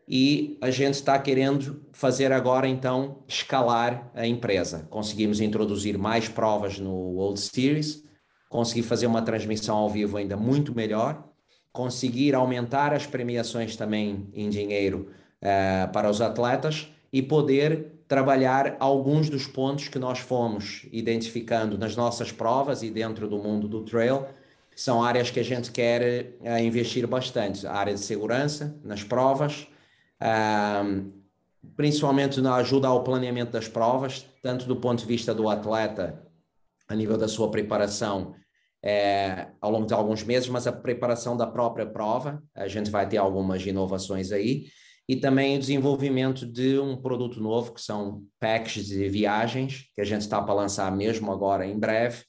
[0.10, 4.88] E a gente está querendo fazer agora, então, escalar a empresa.
[4.90, 8.04] Conseguimos introduzir mais provas no World Series,
[8.50, 11.30] conseguir fazer uma transmissão ao vivo ainda muito melhor
[11.72, 15.10] conseguir aumentar as premiações também em dinheiro
[15.42, 21.96] uh, para os atletas e poder trabalhar alguns dos pontos que nós fomos identificando nas
[21.96, 24.26] nossas provas e dentro do mundo do trail,
[24.76, 27.66] são áreas que a gente quer uh, investir bastante.
[27.66, 29.68] A área de segurança nas provas,
[31.76, 36.26] principalmente na ajuda ao planeamento das provas, tanto do ponto de vista do atleta,
[36.88, 38.34] a nível da sua preparação,
[38.84, 43.08] é, ao longo de alguns meses, mas a preparação da própria prova, a gente vai
[43.08, 44.68] ter algumas inovações aí,
[45.08, 50.06] e também o desenvolvimento de um produto novo, que são packs de viagens, que a
[50.06, 52.24] gente está para lançar mesmo agora em breve,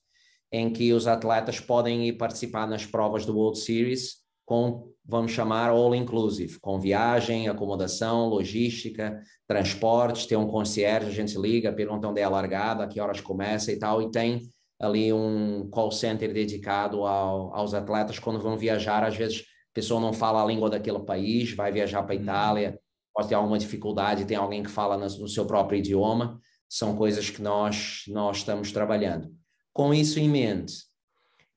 [0.51, 4.16] em que os atletas podem ir participar nas provas do World Series
[4.47, 11.37] com, vamos chamar, all inclusive, com viagem, acomodação, logística, transportes, tem um concierge, a gente
[11.37, 14.49] liga, pergunta onde é a largada, a que horas começa e tal, e tem
[14.81, 19.05] ali um call center dedicado ao, aos atletas quando vão viajar.
[19.05, 22.23] Às vezes a pessoa não fala a língua daquele país, vai viajar para a uhum.
[22.23, 22.81] Itália,
[23.13, 26.41] pode ter alguma dificuldade, tem alguém que fala no seu próprio idioma.
[26.69, 29.29] São coisas que nós, nós estamos trabalhando.
[29.73, 30.85] Com isso em mente,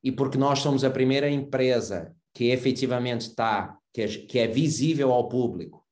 [0.04, 5.12] e porque nós somos a primeira empresa que efetivamente está, que é, que é visível
[5.12, 5.84] ao público,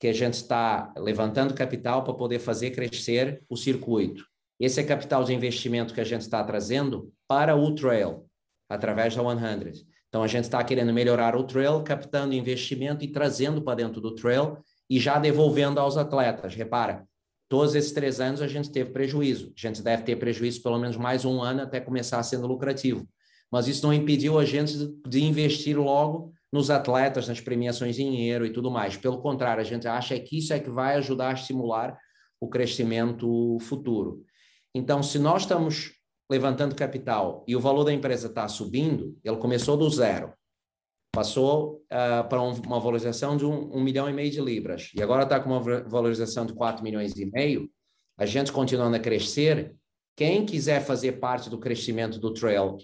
[0.00, 4.24] que a gente está levantando capital para poder fazer crescer o circuito
[4.62, 8.26] esse é capital de investimento que a gente está trazendo para o trail,
[8.68, 9.84] através da 100.
[10.08, 14.14] Então, a gente está querendo melhorar o trail, captando investimento e trazendo para dentro do
[14.14, 16.54] trail e já devolvendo aos atletas.
[16.54, 17.04] Repara,
[17.48, 19.52] todos esses três anos a gente teve prejuízo.
[19.56, 23.04] A gente deve ter prejuízo pelo menos mais um ano até começar sendo lucrativo.
[23.52, 28.46] Mas isso não impediu a gente de investir logo nos atletas, nas premiações em dinheiro
[28.46, 28.96] e tudo mais.
[28.96, 31.98] Pelo contrário, a gente acha que isso é que vai ajudar a estimular
[32.40, 34.24] o crescimento futuro.
[34.74, 35.92] Então, se nós estamos
[36.30, 40.32] levantando capital e o valor da empresa está subindo, ele começou do zero,
[41.14, 45.02] passou uh, para um, uma valorização de um, um, milhão e meio de libras, e
[45.02, 47.70] agora está com uma valorização de 4 milhões e meio,
[48.16, 49.76] a gente continuando a crescer,
[50.16, 52.78] quem quiser fazer parte do crescimento do trail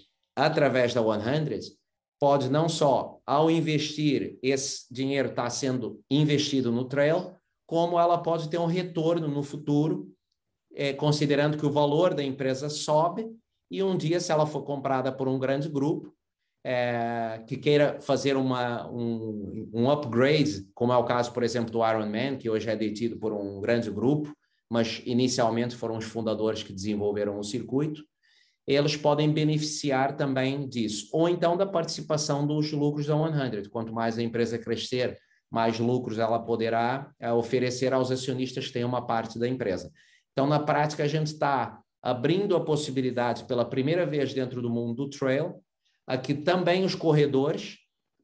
[0.45, 1.59] através da 100,
[2.19, 7.33] pode não só, ao investir, esse dinheiro está sendo investido no trail,
[7.65, 10.11] como ela pode ter um retorno no futuro
[10.73, 13.29] é, considerando que o valor da empresa sobe
[13.69, 16.13] e um dia, se ela for comprada por um grande grupo,
[16.63, 21.85] é, que queira fazer uma, um, um upgrade, como é o caso, por exemplo, do
[21.85, 24.33] Ironman, que hoje é detido por um grande grupo,
[24.69, 28.03] mas inicialmente foram os fundadores que desenvolveram o circuito,
[28.75, 31.09] eles podem beneficiar também disso.
[31.11, 33.63] Ou então da participação dos lucros da 100.
[33.69, 35.17] Quanto mais a empresa crescer,
[35.49, 39.91] mais lucros ela poderá é, oferecer aos acionistas que têm uma parte da empresa.
[40.31, 44.93] Então, na prática, a gente está abrindo a possibilidade pela primeira vez dentro do mundo
[44.93, 45.55] do trail,
[46.05, 47.77] a que também os corredores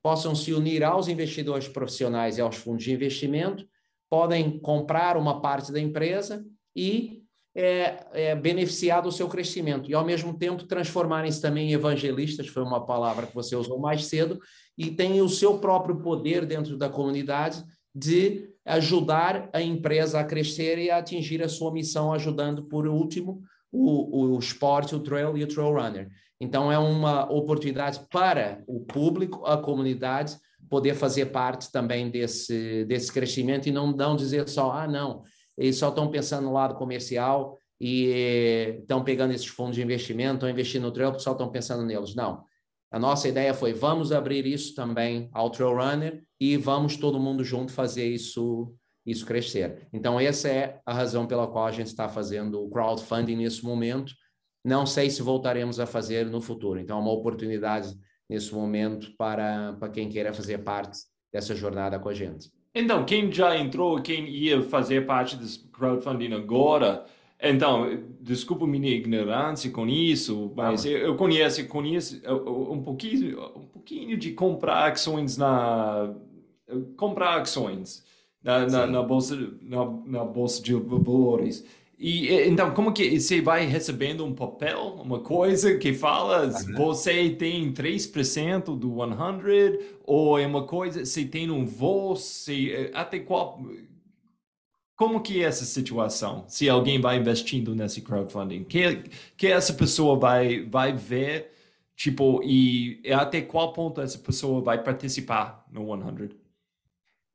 [0.04, 3.66] possam se unir aos investidores profissionais e aos fundos de investimento,
[4.08, 7.25] podem comprar uma parte da empresa e
[7.56, 12.62] é, é, beneficiar do seu crescimento e, ao mesmo tempo, transformarem-se também em evangelistas, foi
[12.62, 14.40] uma palavra que você usou mais cedo,
[14.78, 20.78] e têm o seu próprio poder dentro da comunidade de ajudar a empresa a crescer
[20.78, 23.42] e a atingir a sua missão, ajudando, por último,
[23.72, 26.10] o, o esporte, o trail e o trail runner.
[26.42, 30.36] Então, é uma oportunidade para o público, a comunidade,
[30.70, 35.24] poder fazer parte também desse, desse crescimento e não, não dizer só, ah, não,
[35.58, 40.50] eles só estão pensando no lado comercial e estão pegando esses fundos de investimento, estão
[40.50, 42.16] investindo no trail, só estão pensando neles.
[42.16, 42.44] Não.
[42.92, 47.44] A nossa ideia foi, vamos abrir isso também ao Trail Runner e vamos todo mundo
[47.44, 48.74] junto fazer isso
[49.06, 49.88] isso crescer.
[49.94, 54.14] Então, essa é a razão pela qual a gente está fazendo o crowdfunding nesse momento.
[54.64, 56.80] Não sei se voltaremos a fazer no futuro.
[56.80, 57.96] Então, é uma oportunidade
[58.28, 60.98] nesse momento para, para quem queira fazer parte
[61.32, 62.50] dessa jornada com a gente.
[62.76, 67.06] Então, quem já entrou, quem ia fazer parte desse crowdfunding agora,
[67.42, 74.18] então, desculpa minha ignorância com isso, mas ah, eu conheço, conheço um pouquinho, um pouquinho
[74.18, 76.14] de comprar ações na
[76.98, 78.04] comprar ações
[78.42, 81.66] na, na, na bolsa na, na bolsa de valores.
[81.98, 86.76] E então, como que você vai recebendo um papel, uma coisa que fala, uhum.
[86.76, 93.20] você tem 3% do 100, ou é uma coisa, você tem um voo, você, até
[93.20, 93.62] qual...
[94.96, 96.46] Como que é essa situação?
[96.48, 99.04] Se alguém vai investindo nesse crowdfunding, que,
[99.36, 101.52] que essa pessoa vai, vai ver,
[101.96, 106.45] tipo, e até qual ponto essa pessoa vai participar no 100?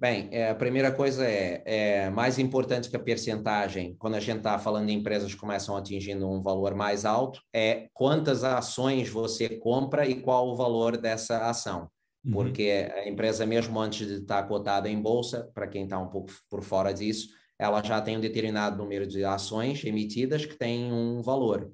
[0.00, 4.38] Bem, é, a primeira coisa é, é, mais importante que a percentagem, quando a gente
[4.38, 9.50] está falando de empresas que começam atingindo um valor mais alto, é quantas ações você
[9.58, 11.90] compra e qual o valor dessa ação.
[12.24, 12.32] Uhum.
[12.32, 16.08] Porque a empresa, mesmo antes de estar tá cotada em bolsa, para quem está um
[16.08, 17.28] pouco por fora disso,
[17.58, 21.70] ela já tem um determinado número de ações emitidas que tem um valor.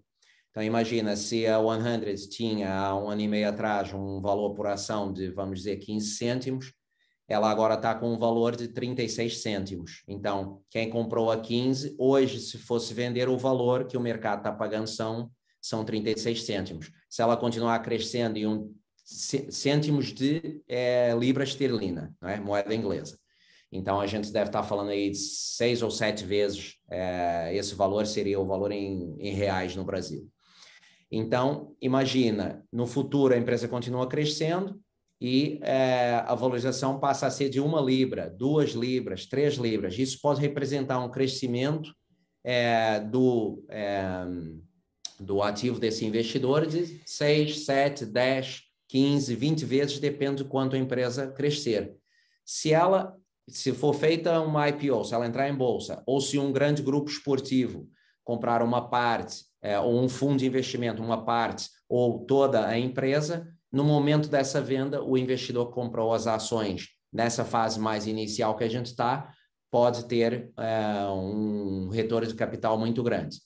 [0.50, 4.66] Então, imagina se a 100 tinha há um ano e meio atrás um valor por
[4.66, 6.72] ação de, vamos dizer, 15 cêntimos,
[7.28, 10.02] ela agora está com um valor de 36 cêntimos.
[10.06, 14.52] Então, quem comprou a 15, hoje, se fosse vender o valor que o mercado está
[14.52, 16.92] pagando, são, são 36 cêntimos.
[17.10, 18.72] Se ela continuar crescendo em um
[19.04, 22.38] cêntimos de é, libra esterlina, é?
[22.38, 23.18] moeda inglesa.
[23.70, 27.74] Então, a gente deve estar tá falando aí de seis ou sete vezes é, esse
[27.74, 30.28] valor seria o valor em, em reais no Brasil.
[31.10, 34.80] Então, imagina, no futuro a empresa continua crescendo,
[35.20, 39.98] e é, a valorização passa a ser de uma libra, duas libras, três libras.
[39.98, 41.90] Isso pode representar um crescimento
[42.44, 44.26] é, do, é,
[45.18, 50.78] do ativo desse investidor de 6, 7, 10, 15, 20 vezes, depende de quanto a
[50.78, 51.96] empresa crescer.
[52.44, 53.16] Se ela,
[53.48, 57.10] se for feita uma IPO, se ela entrar em bolsa, ou se um grande grupo
[57.10, 57.88] esportivo
[58.22, 59.44] comprar uma parte,
[59.82, 65.04] ou um fundo de investimento, uma parte, ou toda a empresa, no momento dessa venda,
[65.04, 69.30] o investidor comprou as ações nessa fase mais inicial que a gente está,
[69.70, 73.36] pode ter é, um retorno de capital muito grande.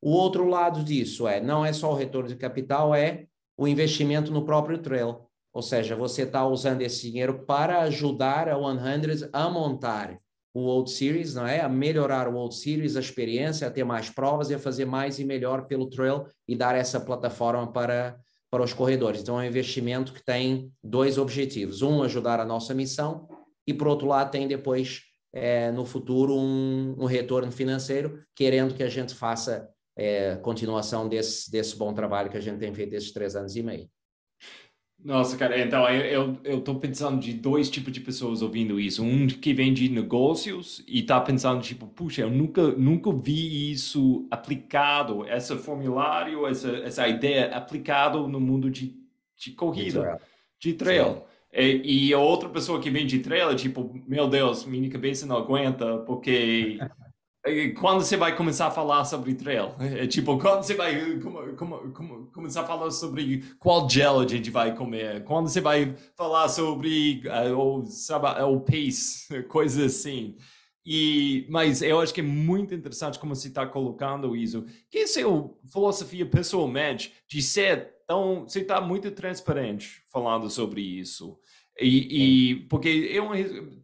[0.00, 4.32] O outro lado disso é, não é só o retorno de capital, é o investimento
[4.32, 5.26] no próprio trail.
[5.52, 10.18] Ou seja, você está usando esse dinheiro para ajudar a 100 a montar
[10.54, 11.60] o World Series, não é?
[11.60, 15.18] A melhorar o World Series, a experiência, a ter mais provas e a fazer mais
[15.18, 18.18] e melhor pelo trail e dar essa plataforma para
[18.50, 19.20] para os corredores.
[19.20, 23.28] Então, é um investimento que tem dois objetivos: um, ajudar a nossa missão,
[23.66, 28.82] e por outro lado, tem depois, é, no futuro, um, um, retorno financeiro, querendo que
[28.82, 33.12] a gente faça é, continuação desse, desse bom trabalho que a gente tem feito esses
[33.12, 33.88] três anos e meio.
[35.06, 39.04] Nossa, cara, então eu, eu tô pensando de dois tipos de pessoas ouvindo isso.
[39.04, 44.26] Um que vem de negócios e tá pensando, tipo, puxa, eu nunca, nunca vi isso
[44.32, 48.96] aplicado, esse formulário, essa, essa ideia aplicado no mundo de,
[49.36, 50.18] de corrida,
[50.58, 51.04] de trail.
[51.04, 51.82] De trail.
[51.84, 55.24] E, e a outra pessoa que vem de trail é tipo, meu Deus, minha cabeça
[55.24, 56.80] não aguenta, porque
[57.78, 59.74] quando você vai começar a falar sobre trail?
[59.78, 64.26] É tipo, quando você vai como, como, como, começar a falar sobre qual gel a
[64.26, 65.24] gente vai comer?
[65.24, 70.36] Quando você vai falar sobre uh, o, sabe, o pace, coisas assim.
[70.84, 74.64] E, mas eu acho que é muito interessante como você está colocando isso.
[74.88, 78.42] Que é sua filosofia pessoalmente de ser tão...
[78.42, 81.38] Você está muito transparente falando sobre isso.
[81.78, 83.28] E, e, porque eu,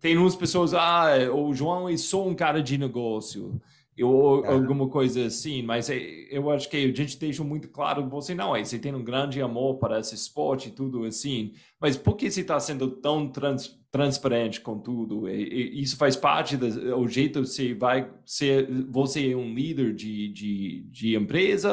[0.00, 3.60] tem umas pessoas, ah, o João é só um cara de negócio,
[4.00, 5.98] ou alguma coisa assim, mas é,
[6.30, 9.42] eu acho que a gente deixa muito claro, você não é, você tem um grande
[9.42, 13.78] amor para esse esporte e tudo assim, mas por que você está sendo tão trans,
[13.90, 15.28] transparente com tudo?
[15.28, 19.94] E, e, isso faz parte do jeito que você vai ser, você é um líder
[19.94, 21.70] de, de, de empresa?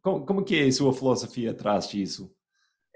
[0.00, 2.34] Como, como que é a sua filosofia atrás disso?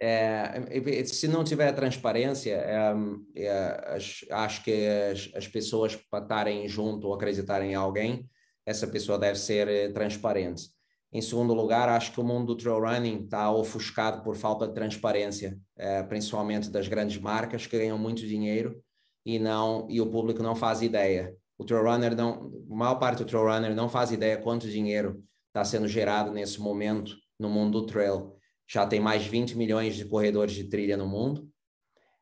[0.03, 2.95] É, se não tiver transparência, é,
[3.37, 3.99] é,
[4.31, 8.27] acho que as, as, pessoas para estarem junto ou acreditarem em alguém,
[8.65, 10.71] essa pessoa deve ser eh, transparente.
[11.13, 14.75] Em segundo lugar, acho que o mundo do trail running está ofuscado por falta de
[14.75, 18.81] transparência, é, principalmente das grandes marcas que ganham muito dinheiro
[19.27, 21.35] e não e o público não faz ideia.
[21.59, 25.23] O trail runner não, a maior parte do trail runner não faz ideia quanto dinheiro
[25.49, 28.40] está sendo gerado nesse momento no mundo do trail.
[28.73, 31.51] Já tem mais de 20 milhões de corredores de trilha no mundo.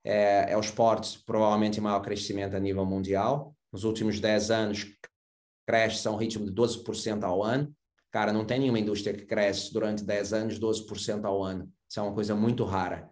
[0.02, 3.54] É, é o esporte provavelmente maior crescimento a nível mundial.
[3.70, 4.86] Nos últimos 10 anos,
[5.66, 7.70] cresce a um ritmo de 12% ao ano.
[8.10, 11.70] Cara, não tem nenhuma indústria que cresce durante 10 anos 12% ao ano.
[11.86, 13.10] Isso é uma coisa muito rara.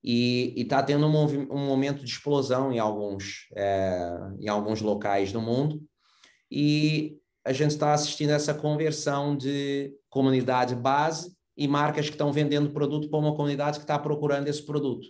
[0.00, 4.08] E está tendo um, um, momento de explosão em alguns, é,
[4.38, 5.82] em alguns locais do mundo.
[6.48, 12.70] E a gente está assistindo essa conversão de comunidade base e marcas que estão vendendo
[12.70, 15.08] produto para uma comunidade que está procurando esse produto.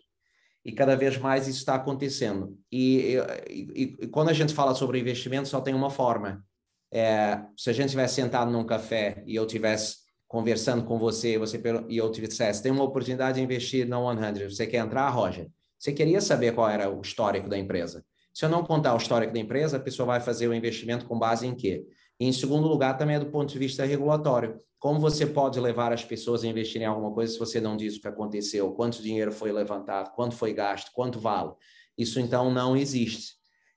[0.64, 2.58] E cada vez mais isso está acontecendo.
[2.72, 3.16] E,
[3.48, 6.42] e, e, quando a gente fala sobre investimento, só tem uma forma,
[6.90, 11.62] é, se a gente tivesse sentado num café e eu tivesse conversando com você, você
[11.88, 15.48] e eu te dissesse, tem uma oportunidade de investir na 100, você quer entrar, Roger?
[15.78, 18.04] Você queria saber qual era o histórico da empresa.
[18.32, 21.18] Se eu não contar o histórico da empresa, a pessoa vai fazer o investimento com
[21.18, 21.84] base em quê?
[22.20, 24.58] E em segundo lugar, também é do ponto de vista regulatório.
[24.78, 27.96] Como você pode levar as pessoas a investirem em alguma coisa se você não diz
[27.96, 31.52] o que aconteceu, quanto dinheiro foi levantado, quanto foi gasto, quanto vale?
[31.96, 33.34] Isso então não existe.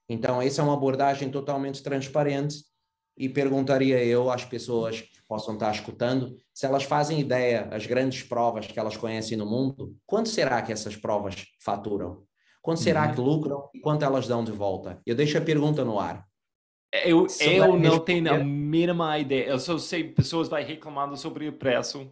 [0.08, 2.58] Então, essa é uma abordagem totalmente transparente
[3.18, 8.24] e perguntaria eu às pessoas que possam estar escutando se elas fazem ideia as grandes
[8.24, 12.24] provas que elas conhecem no mundo, quanto será que essas provas faturam?
[12.62, 13.14] Quanto será uhum.
[13.14, 15.02] que lucram e quanto elas dão de volta?
[15.06, 16.28] Eu deixo a pergunta no ar.
[16.92, 19.46] Eu, eu não tenho a mínima ideia.
[19.46, 22.12] Eu só sei pessoas vai reclamando sobre o preço.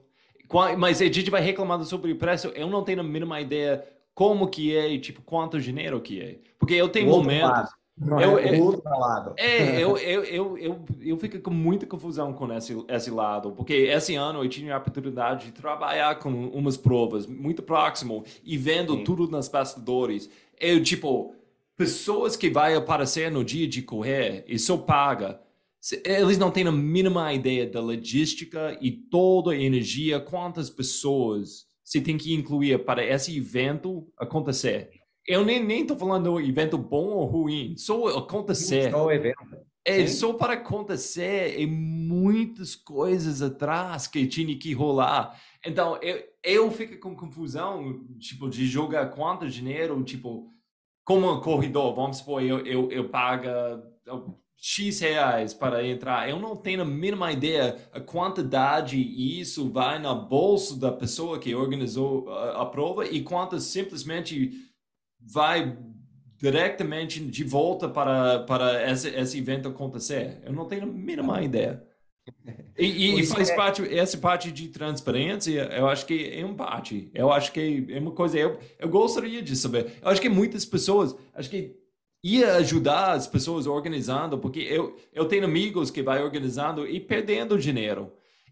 [0.77, 2.47] Mas a gente vai reclamando sobre o preço.
[2.49, 6.37] Eu não tenho a mínima ideia como que é e tipo quanto dinheiro que é.
[6.57, 7.69] Porque eu tenho momentos
[7.99, 9.33] não eu, é lado.
[9.35, 13.73] É, eu, eu, eu, eu, eu fico com muita confusão com esse, esse lado, porque
[13.73, 18.95] esse ano eu tive a oportunidade de trabalhar com umas provas muito próximo e vendo
[18.95, 19.03] Sim.
[19.03, 20.29] tudo nas bastidores.
[20.57, 21.35] Eu, tipo,
[21.79, 25.39] pessoas que vai aparecer no dia de correr e só paga,
[26.03, 32.01] eles não têm a mínima ideia da logística e toda a energia, quantas pessoas você
[32.01, 34.89] tem que incluir para esse evento acontecer.
[35.25, 38.91] Eu nem, nem tô falando evento bom ou ruim, só acontecer.
[38.91, 39.37] Só o evento.
[39.85, 40.13] É, Sim.
[40.13, 45.41] só para acontecer e muitas coisas atrás que tinha que rolar.
[45.65, 50.51] Então, eu, eu fico com confusão, tipo, de jogar quanto dinheiro, tipo,
[51.09, 53.81] como um corredor, vamos supor, eu, eu, eu paga
[54.55, 56.29] X reais para entrar.
[56.29, 61.55] Eu não tenho a mínima ideia a quantidade isso vai na bolsa da pessoa que
[61.55, 64.51] organizou a, a prova e quanto simplesmente
[65.19, 65.75] vai
[66.37, 70.39] diretamente de volta para, para esse, esse evento acontecer?
[70.43, 71.83] Eu não tenho a mínima ideia.
[72.77, 73.55] E, e, faz é...
[73.55, 77.09] parte, essa parte de transparência, eu acho que é um parte.
[77.13, 79.93] Eu acho que é uma coisa, eu, eu gostaria de saber.
[80.01, 81.75] Eu acho que muitas pessoas, acho que
[82.23, 87.57] ia ajudar as pessoas organizando, porque eu, eu tenho amigos que vai organizando e perdendo
[87.57, 88.11] dinheiro.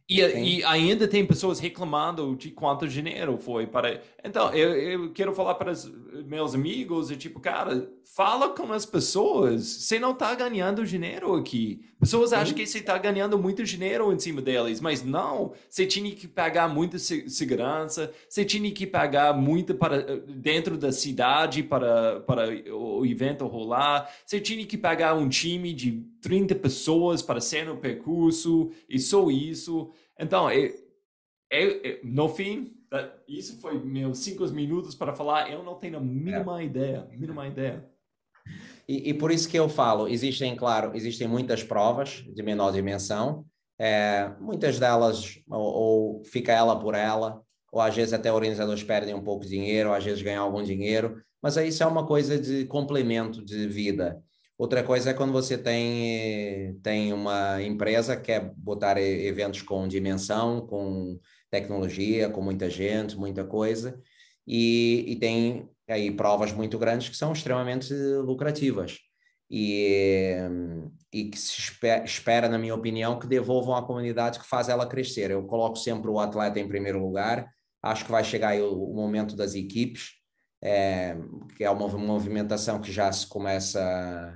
[0.09, 4.01] E, e, ainda tem pessoas reclamando de quanto dinheiro foi para.
[4.23, 5.91] Então, eu, eu quero falar para os
[6.25, 9.65] meus amigos: e tipo, cara, fala com as pessoas.
[9.65, 11.85] Você não está ganhando dinheiro aqui.
[11.99, 15.51] Pessoas acham que você está ganhando muito dinheiro em cima deles, mas não.
[15.69, 21.63] Você tinha que pagar muita segurança, você tinha que pagar muito para dentro da cidade
[21.63, 27.39] para, para o evento rolar, você tinha que pagar um time de 30 pessoas para
[27.39, 29.91] ser no percurso, e só isso.
[30.19, 30.73] Então, eu,
[31.51, 32.73] eu, eu, no fim,
[33.27, 36.65] isso foi meus cinco minutos para falar, eu não tenho a mínima é.
[36.65, 37.85] ideia, mínima ideia.
[38.87, 43.45] E, e, por isso que eu falo, existem, claro, existem muitas provas de menor dimensão,
[43.77, 47.41] é, muitas delas ou, ou, fica ela por ela,
[47.71, 50.63] ou às vezes até organizadores perdem um pouco de dinheiro, ou às vezes ganham algum
[50.63, 54.23] dinheiro, mas isso é uma coisa de complemento de vida.
[54.57, 60.65] Outra coisa é quando você tem, tem uma empresa que quer botar eventos com dimensão,
[60.65, 61.19] com
[61.51, 64.01] tecnologia, com muita gente, muita coisa,
[64.47, 68.97] e, e tem aí provas muito grandes que são extremamente lucrativas.
[69.49, 70.35] E,
[71.13, 74.85] e que se espera, espera, na minha opinião, que devolvam à comunidade que faz ela
[74.85, 75.31] crescer.
[75.31, 77.47] Eu coloco sempre o atleta em primeiro lugar,
[77.81, 80.17] acho que vai chegar o, o momento das equipes,
[80.61, 81.15] é,
[81.55, 84.33] que é uma movimentação que já se começa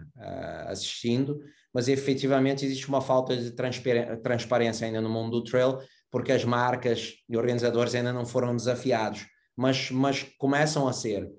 [0.68, 1.40] assistindo,
[1.74, 7.14] mas efetivamente existe uma falta de transparência ainda no mundo do trail, porque as marcas
[7.30, 11.30] e organizadores ainda não foram desafiados, mas, mas começam a ser.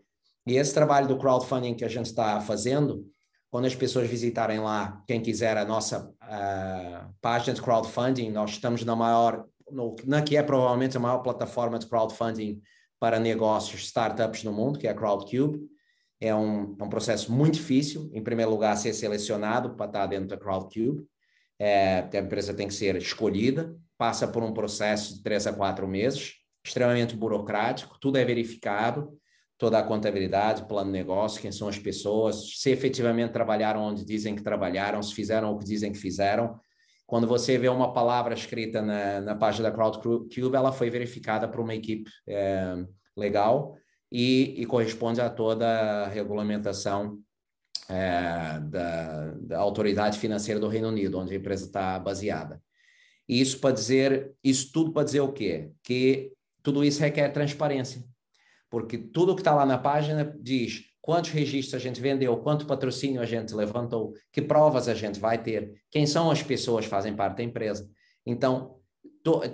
[0.47, 3.07] E esse trabalho do crowdfunding que a gente está fazendo,
[3.51, 8.83] quando as pessoas visitarem lá, quem quiser a nossa uh, página de crowdfunding, nós estamos
[8.85, 12.61] na maior no, na que é provavelmente a maior plataforma de crowdfunding
[13.03, 15.68] para negócios, startups no mundo, que é a Crowdcube.
[16.20, 20.28] É um, é um processo muito difícil, em primeiro lugar, ser selecionado para estar dentro
[20.28, 21.05] da Crowdcube.
[21.59, 25.88] É, a empresa tem que ser escolhida, passa por um processo de três a quatro
[25.88, 26.34] meses,
[26.64, 29.18] extremamente burocrático, tudo é verificado,
[29.59, 34.36] toda a contabilidade, plano de negócio, quem são as pessoas, se efetivamente trabalharam onde dizem
[34.36, 36.57] que trabalharam, se fizeram o que dizem que fizeram.
[37.12, 41.60] Quando você vê uma palavra escrita na, na página da CrowdCube, ela foi verificada por
[41.60, 43.76] uma equipe é, legal
[44.10, 45.66] e, e, corresponde a toda
[46.06, 47.18] a regulamentação
[47.86, 52.62] é, da, da autoridade financeira do Reino Unido, onde a empresa está baseada.
[53.28, 55.70] E isso para dizer, isso tudo para dizer o quê?
[55.82, 56.32] Que
[56.62, 58.02] tudo isso requer transparência,
[58.70, 63.20] porque tudo que está lá na página diz quantos registros a gente vendeu, quanto patrocínio
[63.20, 67.14] a gente levantou, que provas a gente vai ter, quem são as pessoas que fazem
[67.14, 67.90] parte da empresa.
[68.24, 68.76] Então,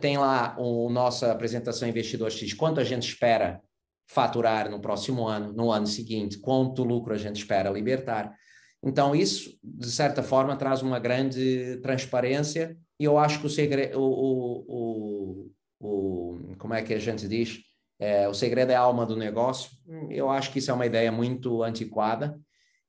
[0.01, 3.61] tem lá o nossa apresentação investidor X, quanto a gente espera
[4.07, 8.35] faturar no próximo ano, no ano seguinte, quanto lucro a gente espera libertar.
[8.83, 13.99] Então, isso, de certa forma, traz uma grande transparência e eu acho que o segredo,
[13.99, 17.61] o, o, o, como é que a gente diz?
[17.99, 19.71] É, o segredo é a alma do negócio.
[20.09, 22.39] Eu acho que isso é uma ideia muito antiquada.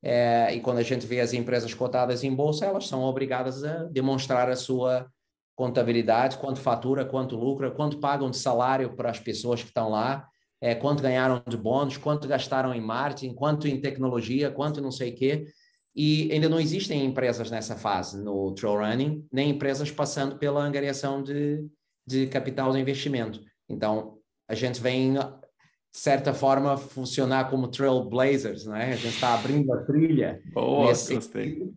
[0.02, 3.84] É, e quando a gente vê as empresas cotadas em bolsa, elas são obrigadas a
[3.86, 5.10] demonstrar a sua
[5.56, 10.26] contabilidade, quanto fatura, quanto lucra, quanto pagam de salário para as pessoas que estão lá,
[10.62, 15.12] é, quanto ganharam de bônus, quanto gastaram em marketing, quanto em tecnologia, quanto não sei
[15.12, 15.48] o quê.
[15.94, 21.22] E ainda não existem empresas nessa fase no trail running, nem empresas passando pela angariação
[21.22, 21.66] de,
[22.08, 23.42] de capital de investimento.
[23.68, 24.18] Então,
[24.50, 25.20] a gente vem, de
[25.94, 28.94] certa forma, funcionar como trailblazers, não é?
[28.94, 30.42] A gente está abrindo a trilha.
[30.52, 31.72] Boa, gostei.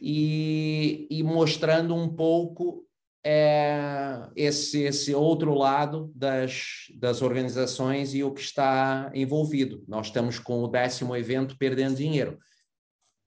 [0.00, 2.86] E, e mostrando um pouco
[3.22, 9.84] é, esse, esse outro lado das, das organizações e o que está envolvido.
[9.86, 12.38] Nós estamos com o décimo evento perdendo dinheiro,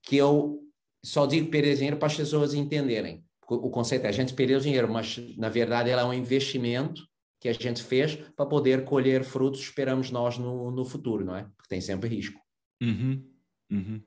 [0.02, 0.60] que eu
[1.04, 3.24] só digo perder dinheiro para as pessoas entenderem.
[3.48, 7.04] O conceito é a gente perder dinheiro, mas na verdade ela é um investimento
[7.40, 11.44] que a gente fez para poder colher frutos, esperamos nós no, no futuro, não é?
[11.56, 12.40] Porque tem sempre risco.
[12.82, 13.24] Uhum,
[13.72, 14.02] uhum.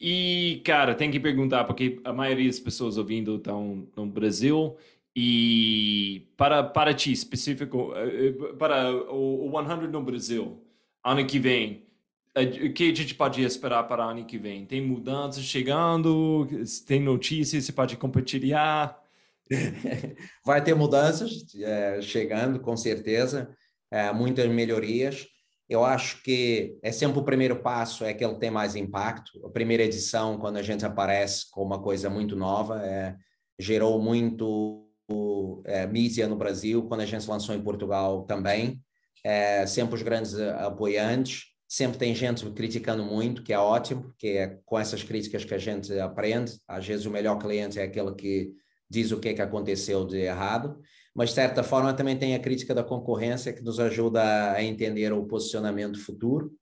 [0.00, 4.76] E, cara, tem que perguntar, porque a maioria das pessoas ouvindo estão no Brasil
[5.14, 10.64] e para, para ti, específico, eh, eh, para o, o 100 no Brasil,
[11.04, 11.86] ano que vem,
[12.34, 14.64] eh, o que a gente pode esperar para ano que vem?
[14.64, 16.48] Tem mudanças chegando?
[16.86, 17.64] Tem notícias?
[17.64, 19.01] Você pode compartilhar?
[20.44, 23.54] Vai ter mudanças é, chegando, com certeza,
[23.90, 25.26] é, muitas melhorias.
[25.68, 29.44] Eu acho que é sempre o primeiro passo, é que ele tem mais impacto.
[29.46, 33.16] A primeira edição, quando a gente aparece com uma coisa muito nova, é,
[33.58, 34.88] gerou muito
[35.64, 38.82] é, mídia no Brasil, quando a gente lançou em Portugal também.
[39.24, 44.58] É, sempre os grandes apoiantes, sempre tem gente criticando muito, que é ótimo, porque é
[44.64, 46.58] com essas críticas que a gente aprende.
[46.66, 48.52] Às vezes o melhor cliente é aquele que
[48.92, 50.78] diz o que é que aconteceu de errado,
[51.14, 55.12] mas de certa forma também tem a crítica da concorrência que nos ajuda a entender
[55.12, 56.52] o posicionamento futuro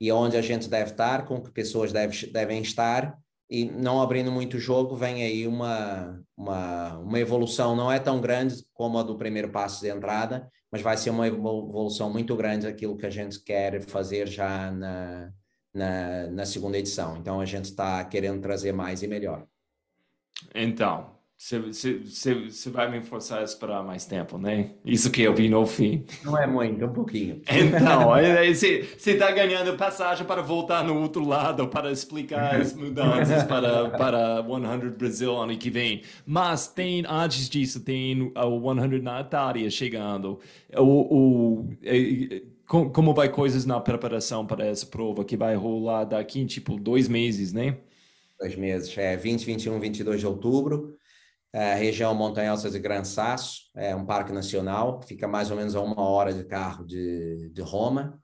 [0.00, 3.16] e onde a gente deve estar, com que pessoas deve, devem estar
[3.48, 8.64] e não abrindo muito jogo, vem aí uma, uma, uma evolução, não é tão grande
[8.72, 12.96] como a do primeiro passo de entrada, mas vai ser uma evolução muito grande aquilo
[12.96, 15.32] que a gente quer fazer já na,
[15.72, 17.16] na, na segunda edição.
[17.16, 19.46] Então a gente está querendo trazer mais e melhor.
[20.54, 24.72] Então, você vai me forçar a esperar mais tempo, né?
[24.84, 26.04] Isso que eu vi no fim.
[26.22, 27.40] Não é muito, é um pouquinho.
[27.48, 33.88] Então, você está ganhando passagem para voltar no outro lado para explicar as mudanças para,
[33.88, 36.02] para 100 Brasil ano que vem.
[36.26, 40.38] Mas tem, antes disso, tem o 100 na Itália chegando.
[40.76, 46.38] O, o, é, como vai coisas na preparação para essa prova que vai rolar daqui
[46.38, 47.78] em tipo dois meses, né?
[48.38, 50.99] Dois meses, é 20, 21, 22 de outubro
[51.52, 55.80] é, região montanhosa de Gran Sasso, é um parque nacional, fica mais ou menos a
[55.80, 58.20] uma hora de carro de, de Roma.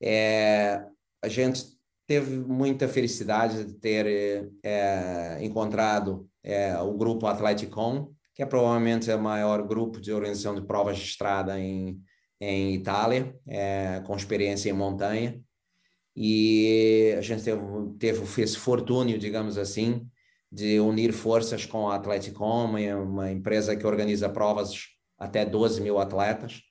[0.00, 0.84] É,
[1.22, 1.64] a gente
[2.06, 9.20] teve muita felicidade de ter é, encontrado é, o grupo Atleticon, que é provavelmente o
[9.20, 12.00] maior grupo de organização de provas de estrada em,
[12.40, 15.40] em Itália, é, com experiência em montanha.
[16.16, 17.60] E a gente teve,
[17.98, 20.06] teve esse fortúnio, digamos assim,
[20.54, 24.86] de unir forças com a Atleticom, uma empresa que organiza provas
[25.18, 26.62] até 12 mil atletas.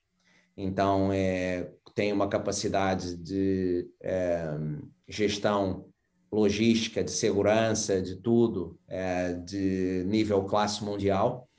[0.56, 4.48] Então, é, tem uma capacidade de é,
[5.06, 5.90] gestão
[6.32, 11.50] logística, de segurança, de tudo, é, de nível classe mundial.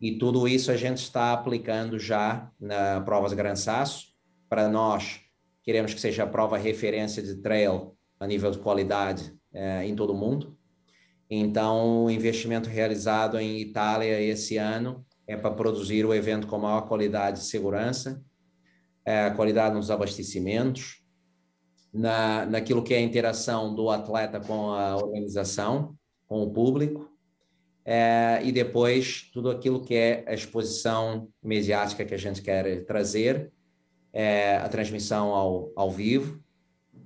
[0.00, 4.06] E tudo isso a gente está aplicando já na provas Gran Sasso.
[4.48, 5.20] Para nós,
[5.62, 10.12] queremos que seja a prova referência de trail a nível de qualidade é, em todo
[10.12, 10.58] o mundo.
[11.30, 16.88] Então, o investimento realizado em Itália esse ano é para produzir o evento com maior
[16.88, 18.20] qualidade de segurança,
[19.04, 21.04] é, qualidade nos abastecimentos,
[21.94, 25.94] na, naquilo que é a interação do atleta com a organização,
[26.26, 27.08] com o público,
[27.84, 33.52] é, e depois tudo aquilo que é a exposição mediática que a gente quer trazer,
[34.12, 36.42] é, a transmissão ao, ao vivo,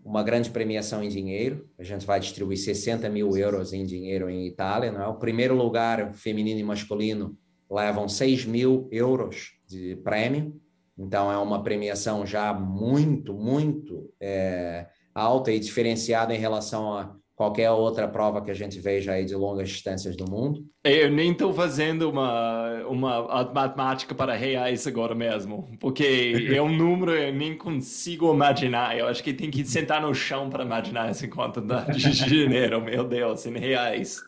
[0.05, 1.67] uma grande premiação em dinheiro.
[1.79, 4.93] A gente vai distribuir 60 mil euros em dinheiro em Itália.
[4.93, 5.09] Não é?
[5.09, 7.37] O primeiro lugar, feminino e masculino,
[7.71, 10.61] levam 6 mil euros de prêmio.
[10.97, 17.70] Então, é uma premiação já muito, muito é, alta e diferenciada em relação a qualquer
[17.70, 20.64] outra prova que a gente veja aí de longas distâncias do mundo.
[20.85, 27.12] Eu nem estou fazendo uma, uma matemática para reais agora mesmo, porque é um número
[27.12, 28.97] eu nem consigo imaginar.
[28.97, 33.05] Eu acho que tem que sentar no chão para imaginar essa conta de janeiro, meu
[33.05, 34.22] Deus, em reais.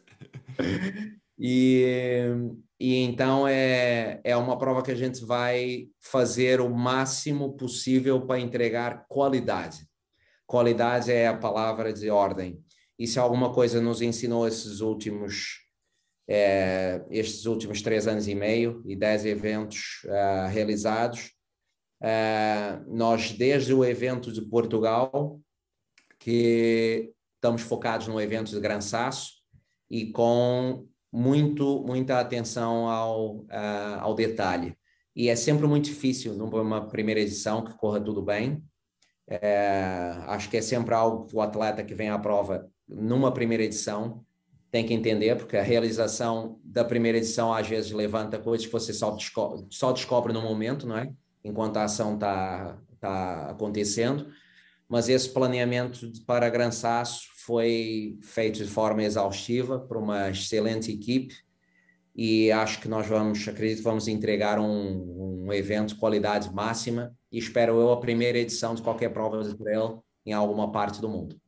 [1.38, 2.24] E,
[2.80, 8.40] e então é, é uma prova que a gente vai fazer o máximo possível para
[8.40, 9.86] entregar qualidade.
[10.44, 12.64] Qualidade é a palavra de ordem
[12.98, 15.66] e se alguma coisa nos ensinou esses últimos
[16.28, 21.32] é, estes últimos três anos e meio e dez eventos uh, realizados,
[22.02, 25.40] uh, nós desde o evento de Portugal,
[26.18, 29.34] que estamos focados no evento de Gran Sasso
[29.88, 34.76] e com muito muita atenção ao, uh, ao detalhe.
[35.14, 38.62] E é sempre muito difícil numa primeira edição que corra tudo bem.
[39.28, 43.64] É, acho que é sempre algo que o atleta que vem à prova numa primeira
[43.64, 44.24] edição
[44.70, 48.92] tem que entender, porque a realização da primeira edição às vezes levanta coisas que você
[48.92, 51.10] só descobre, só descobre no momento, não é?
[51.44, 54.26] Enquanto a ação está tá acontecendo.
[54.88, 61.34] Mas esse planeamento para Gran Sasso foi feito de forma exaustiva por uma excelente equipe
[62.14, 67.38] e acho que nós vamos, acredito, vamos entregar um, um evento de qualidade máxima e
[67.38, 71.40] espero eu a primeira edição de qualquer prova de trail em alguma parte do mundo.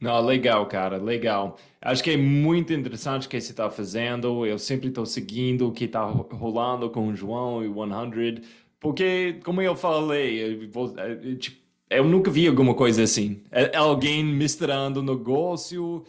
[0.00, 1.58] Não, legal, cara, legal.
[1.80, 4.46] Acho que é muito interessante o que você está fazendo.
[4.46, 8.40] Eu sempre estou seguindo o que está rolando com o João e o 100,
[8.80, 13.42] porque, como eu falei, eu, é, tipo, eu nunca vi alguma coisa assim.
[13.50, 16.04] É, alguém misturando negócio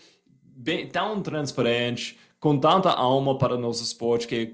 [0.46, 4.52] bem, tão transparente com tanta alma para o nosso esporte que,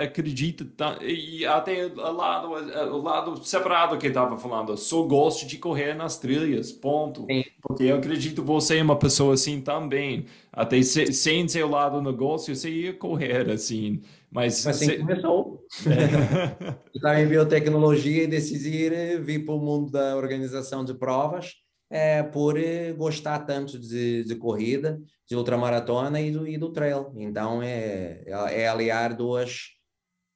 [0.00, 0.64] acredita
[1.02, 6.16] e até o lado, o lado separado que estava falando, só gosto de correr nas
[6.16, 7.26] trilhas, ponto.
[7.26, 7.42] Sim.
[7.60, 10.26] Porque eu acredito que você é uma pessoa assim também.
[10.52, 14.00] Até se, sem seu lado negócio, você ia correr assim.
[14.30, 14.98] Mas, Mas assim você...
[14.98, 15.64] começou.
[15.86, 16.76] É.
[16.94, 21.63] Estava em biotecnologia e decidi vir para o mundo da organização de provas
[21.94, 22.56] é, por
[22.96, 27.12] gostar tanto de, de corrida de ultramaratona e do, e do trail.
[27.14, 29.68] Então, é, é aliar duas,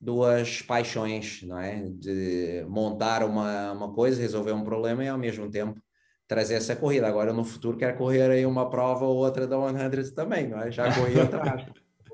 [0.01, 1.83] duas paixões, não é?
[1.91, 5.83] De montar uma, uma coisa, resolver um problema e, ao mesmo tempo,
[6.29, 7.09] trazer essa corrida.
[7.09, 9.57] Agora, no futuro, quero correr aí uma prova ou outra da
[9.91, 10.71] 100 também, não é?
[10.71, 11.67] Já corri atrás.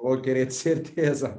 [0.05, 1.35] Vou querer de certeza.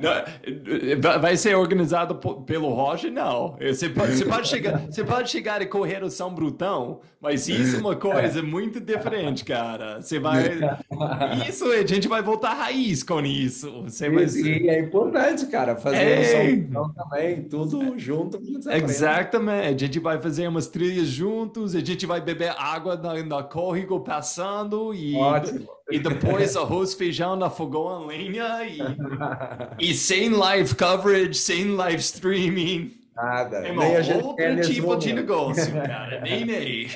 [0.00, 2.14] Não, vai ser organizado
[2.44, 3.10] pelo Roger?
[3.10, 3.56] Não.
[3.60, 7.74] Você pode, você, pode chegar, você pode chegar e correr o São Brutão, mas isso
[7.74, 10.00] é uma coisa muito diferente, cara.
[10.00, 10.56] Você vai.
[11.48, 13.82] Isso, a gente vai voltar raiz com isso.
[13.82, 14.24] Você vai...
[14.24, 16.20] E é importante, cara, fazer é...
[16.20, 18.40] o São Brutão também, tudo junto.
[18.70, 19.66] Exatamente.
[19.66, 23.98] A gente vai fazer umas trilhas juntos, a gente vai beber água na, na córrego
[23.98, 25.16] passando e.
[25.16, 28.78] Ótimo e depois arroz, feijão na fogão a lenha e,
[29.90, 32.99] e sem live coverage, sem live streaming.
[33.22, 33.58] Nada.
[33.58, 36.20] É uma outro tipo de negócio, cara.
[36.22, 36.86] Nem nem.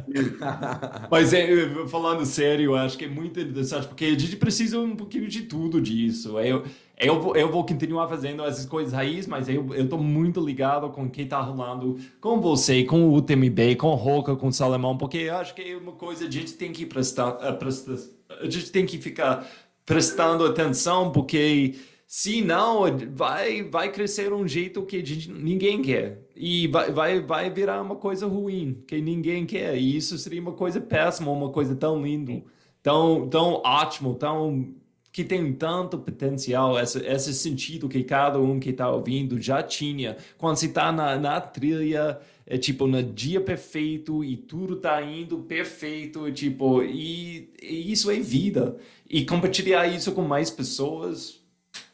[1.10, 1.46] Mas é,
[1.86, 5.80] falando sério, acho que é muito interessante, porque a gente precisa um pouquinho de tudo
[5.80, 6.40] disso.
[6.40, 6.64] Eu,
[6.98, 10.88] eu, vou, eu vou continuar fazendo essas coisas raiz, mas eu, eu tô muito ligado
[10.90, 14.52] com o que tá rolando com você, com o UTMB, com o Roca, com o
[14.52, 17.96] Salomão, porque eu acho que é uma coisa a gente tem que prestar, eh, prestar
[18.40, 19.46] a gente tem que ficar
[19.84, 21.74] prestando atenção, porque
[22.16, 26.22] Senão, vai, vai crescer um jeito que ninguém quer.
[26.36, 29.76] E vai, vai, vai virar uma coisa ruim, que ninguém quer.
[29.76, 32.40] E isso seria uma coisa péssima, uma coisa tão linda,
[32.80, 34.76] tão, tão ótimo, tão
[35.10, 40.16] que tem tanto potencial, esse, esse sentido que cada um que está ouvindo já tinha.
[40.38, 45.38] Quando você está na, na trilha, é tipo no dia perfeito e tudo está indo
[45.38, 48.76] perfeito, tipo, e, e isso é vida.
[49.10, 51.43] E compartilhar isso com mais pessoas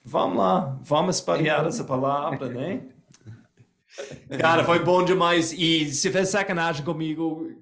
[0.05, 2.82] Vamos lá, vamos espalhar essa palavra, né?
[4.39, 5.52] Cara, foi bom demais.
[5.52, 7.52] E se fez sacanagem comigo,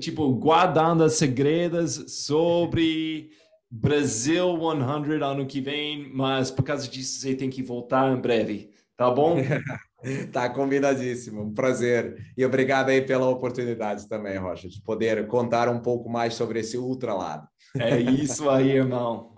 [0.00, 3.30] tipo, guardando segredos sobre
[3.70, 8.70] Brasil 100 ano que vem, mas por causa disso você tem que voltar em breve,
[8.96, 9.36] tá bom?
[10.32, 12.16] tá combinadíssimo, um prazer.
[12.36, 16.78] E obrigado aí pela oportunidade também, Rocha, de poder contar um pouco mais sobre esse
[16.78, 17.46] ultra lado.
[17.78, 19.35] É isso aí, irmão.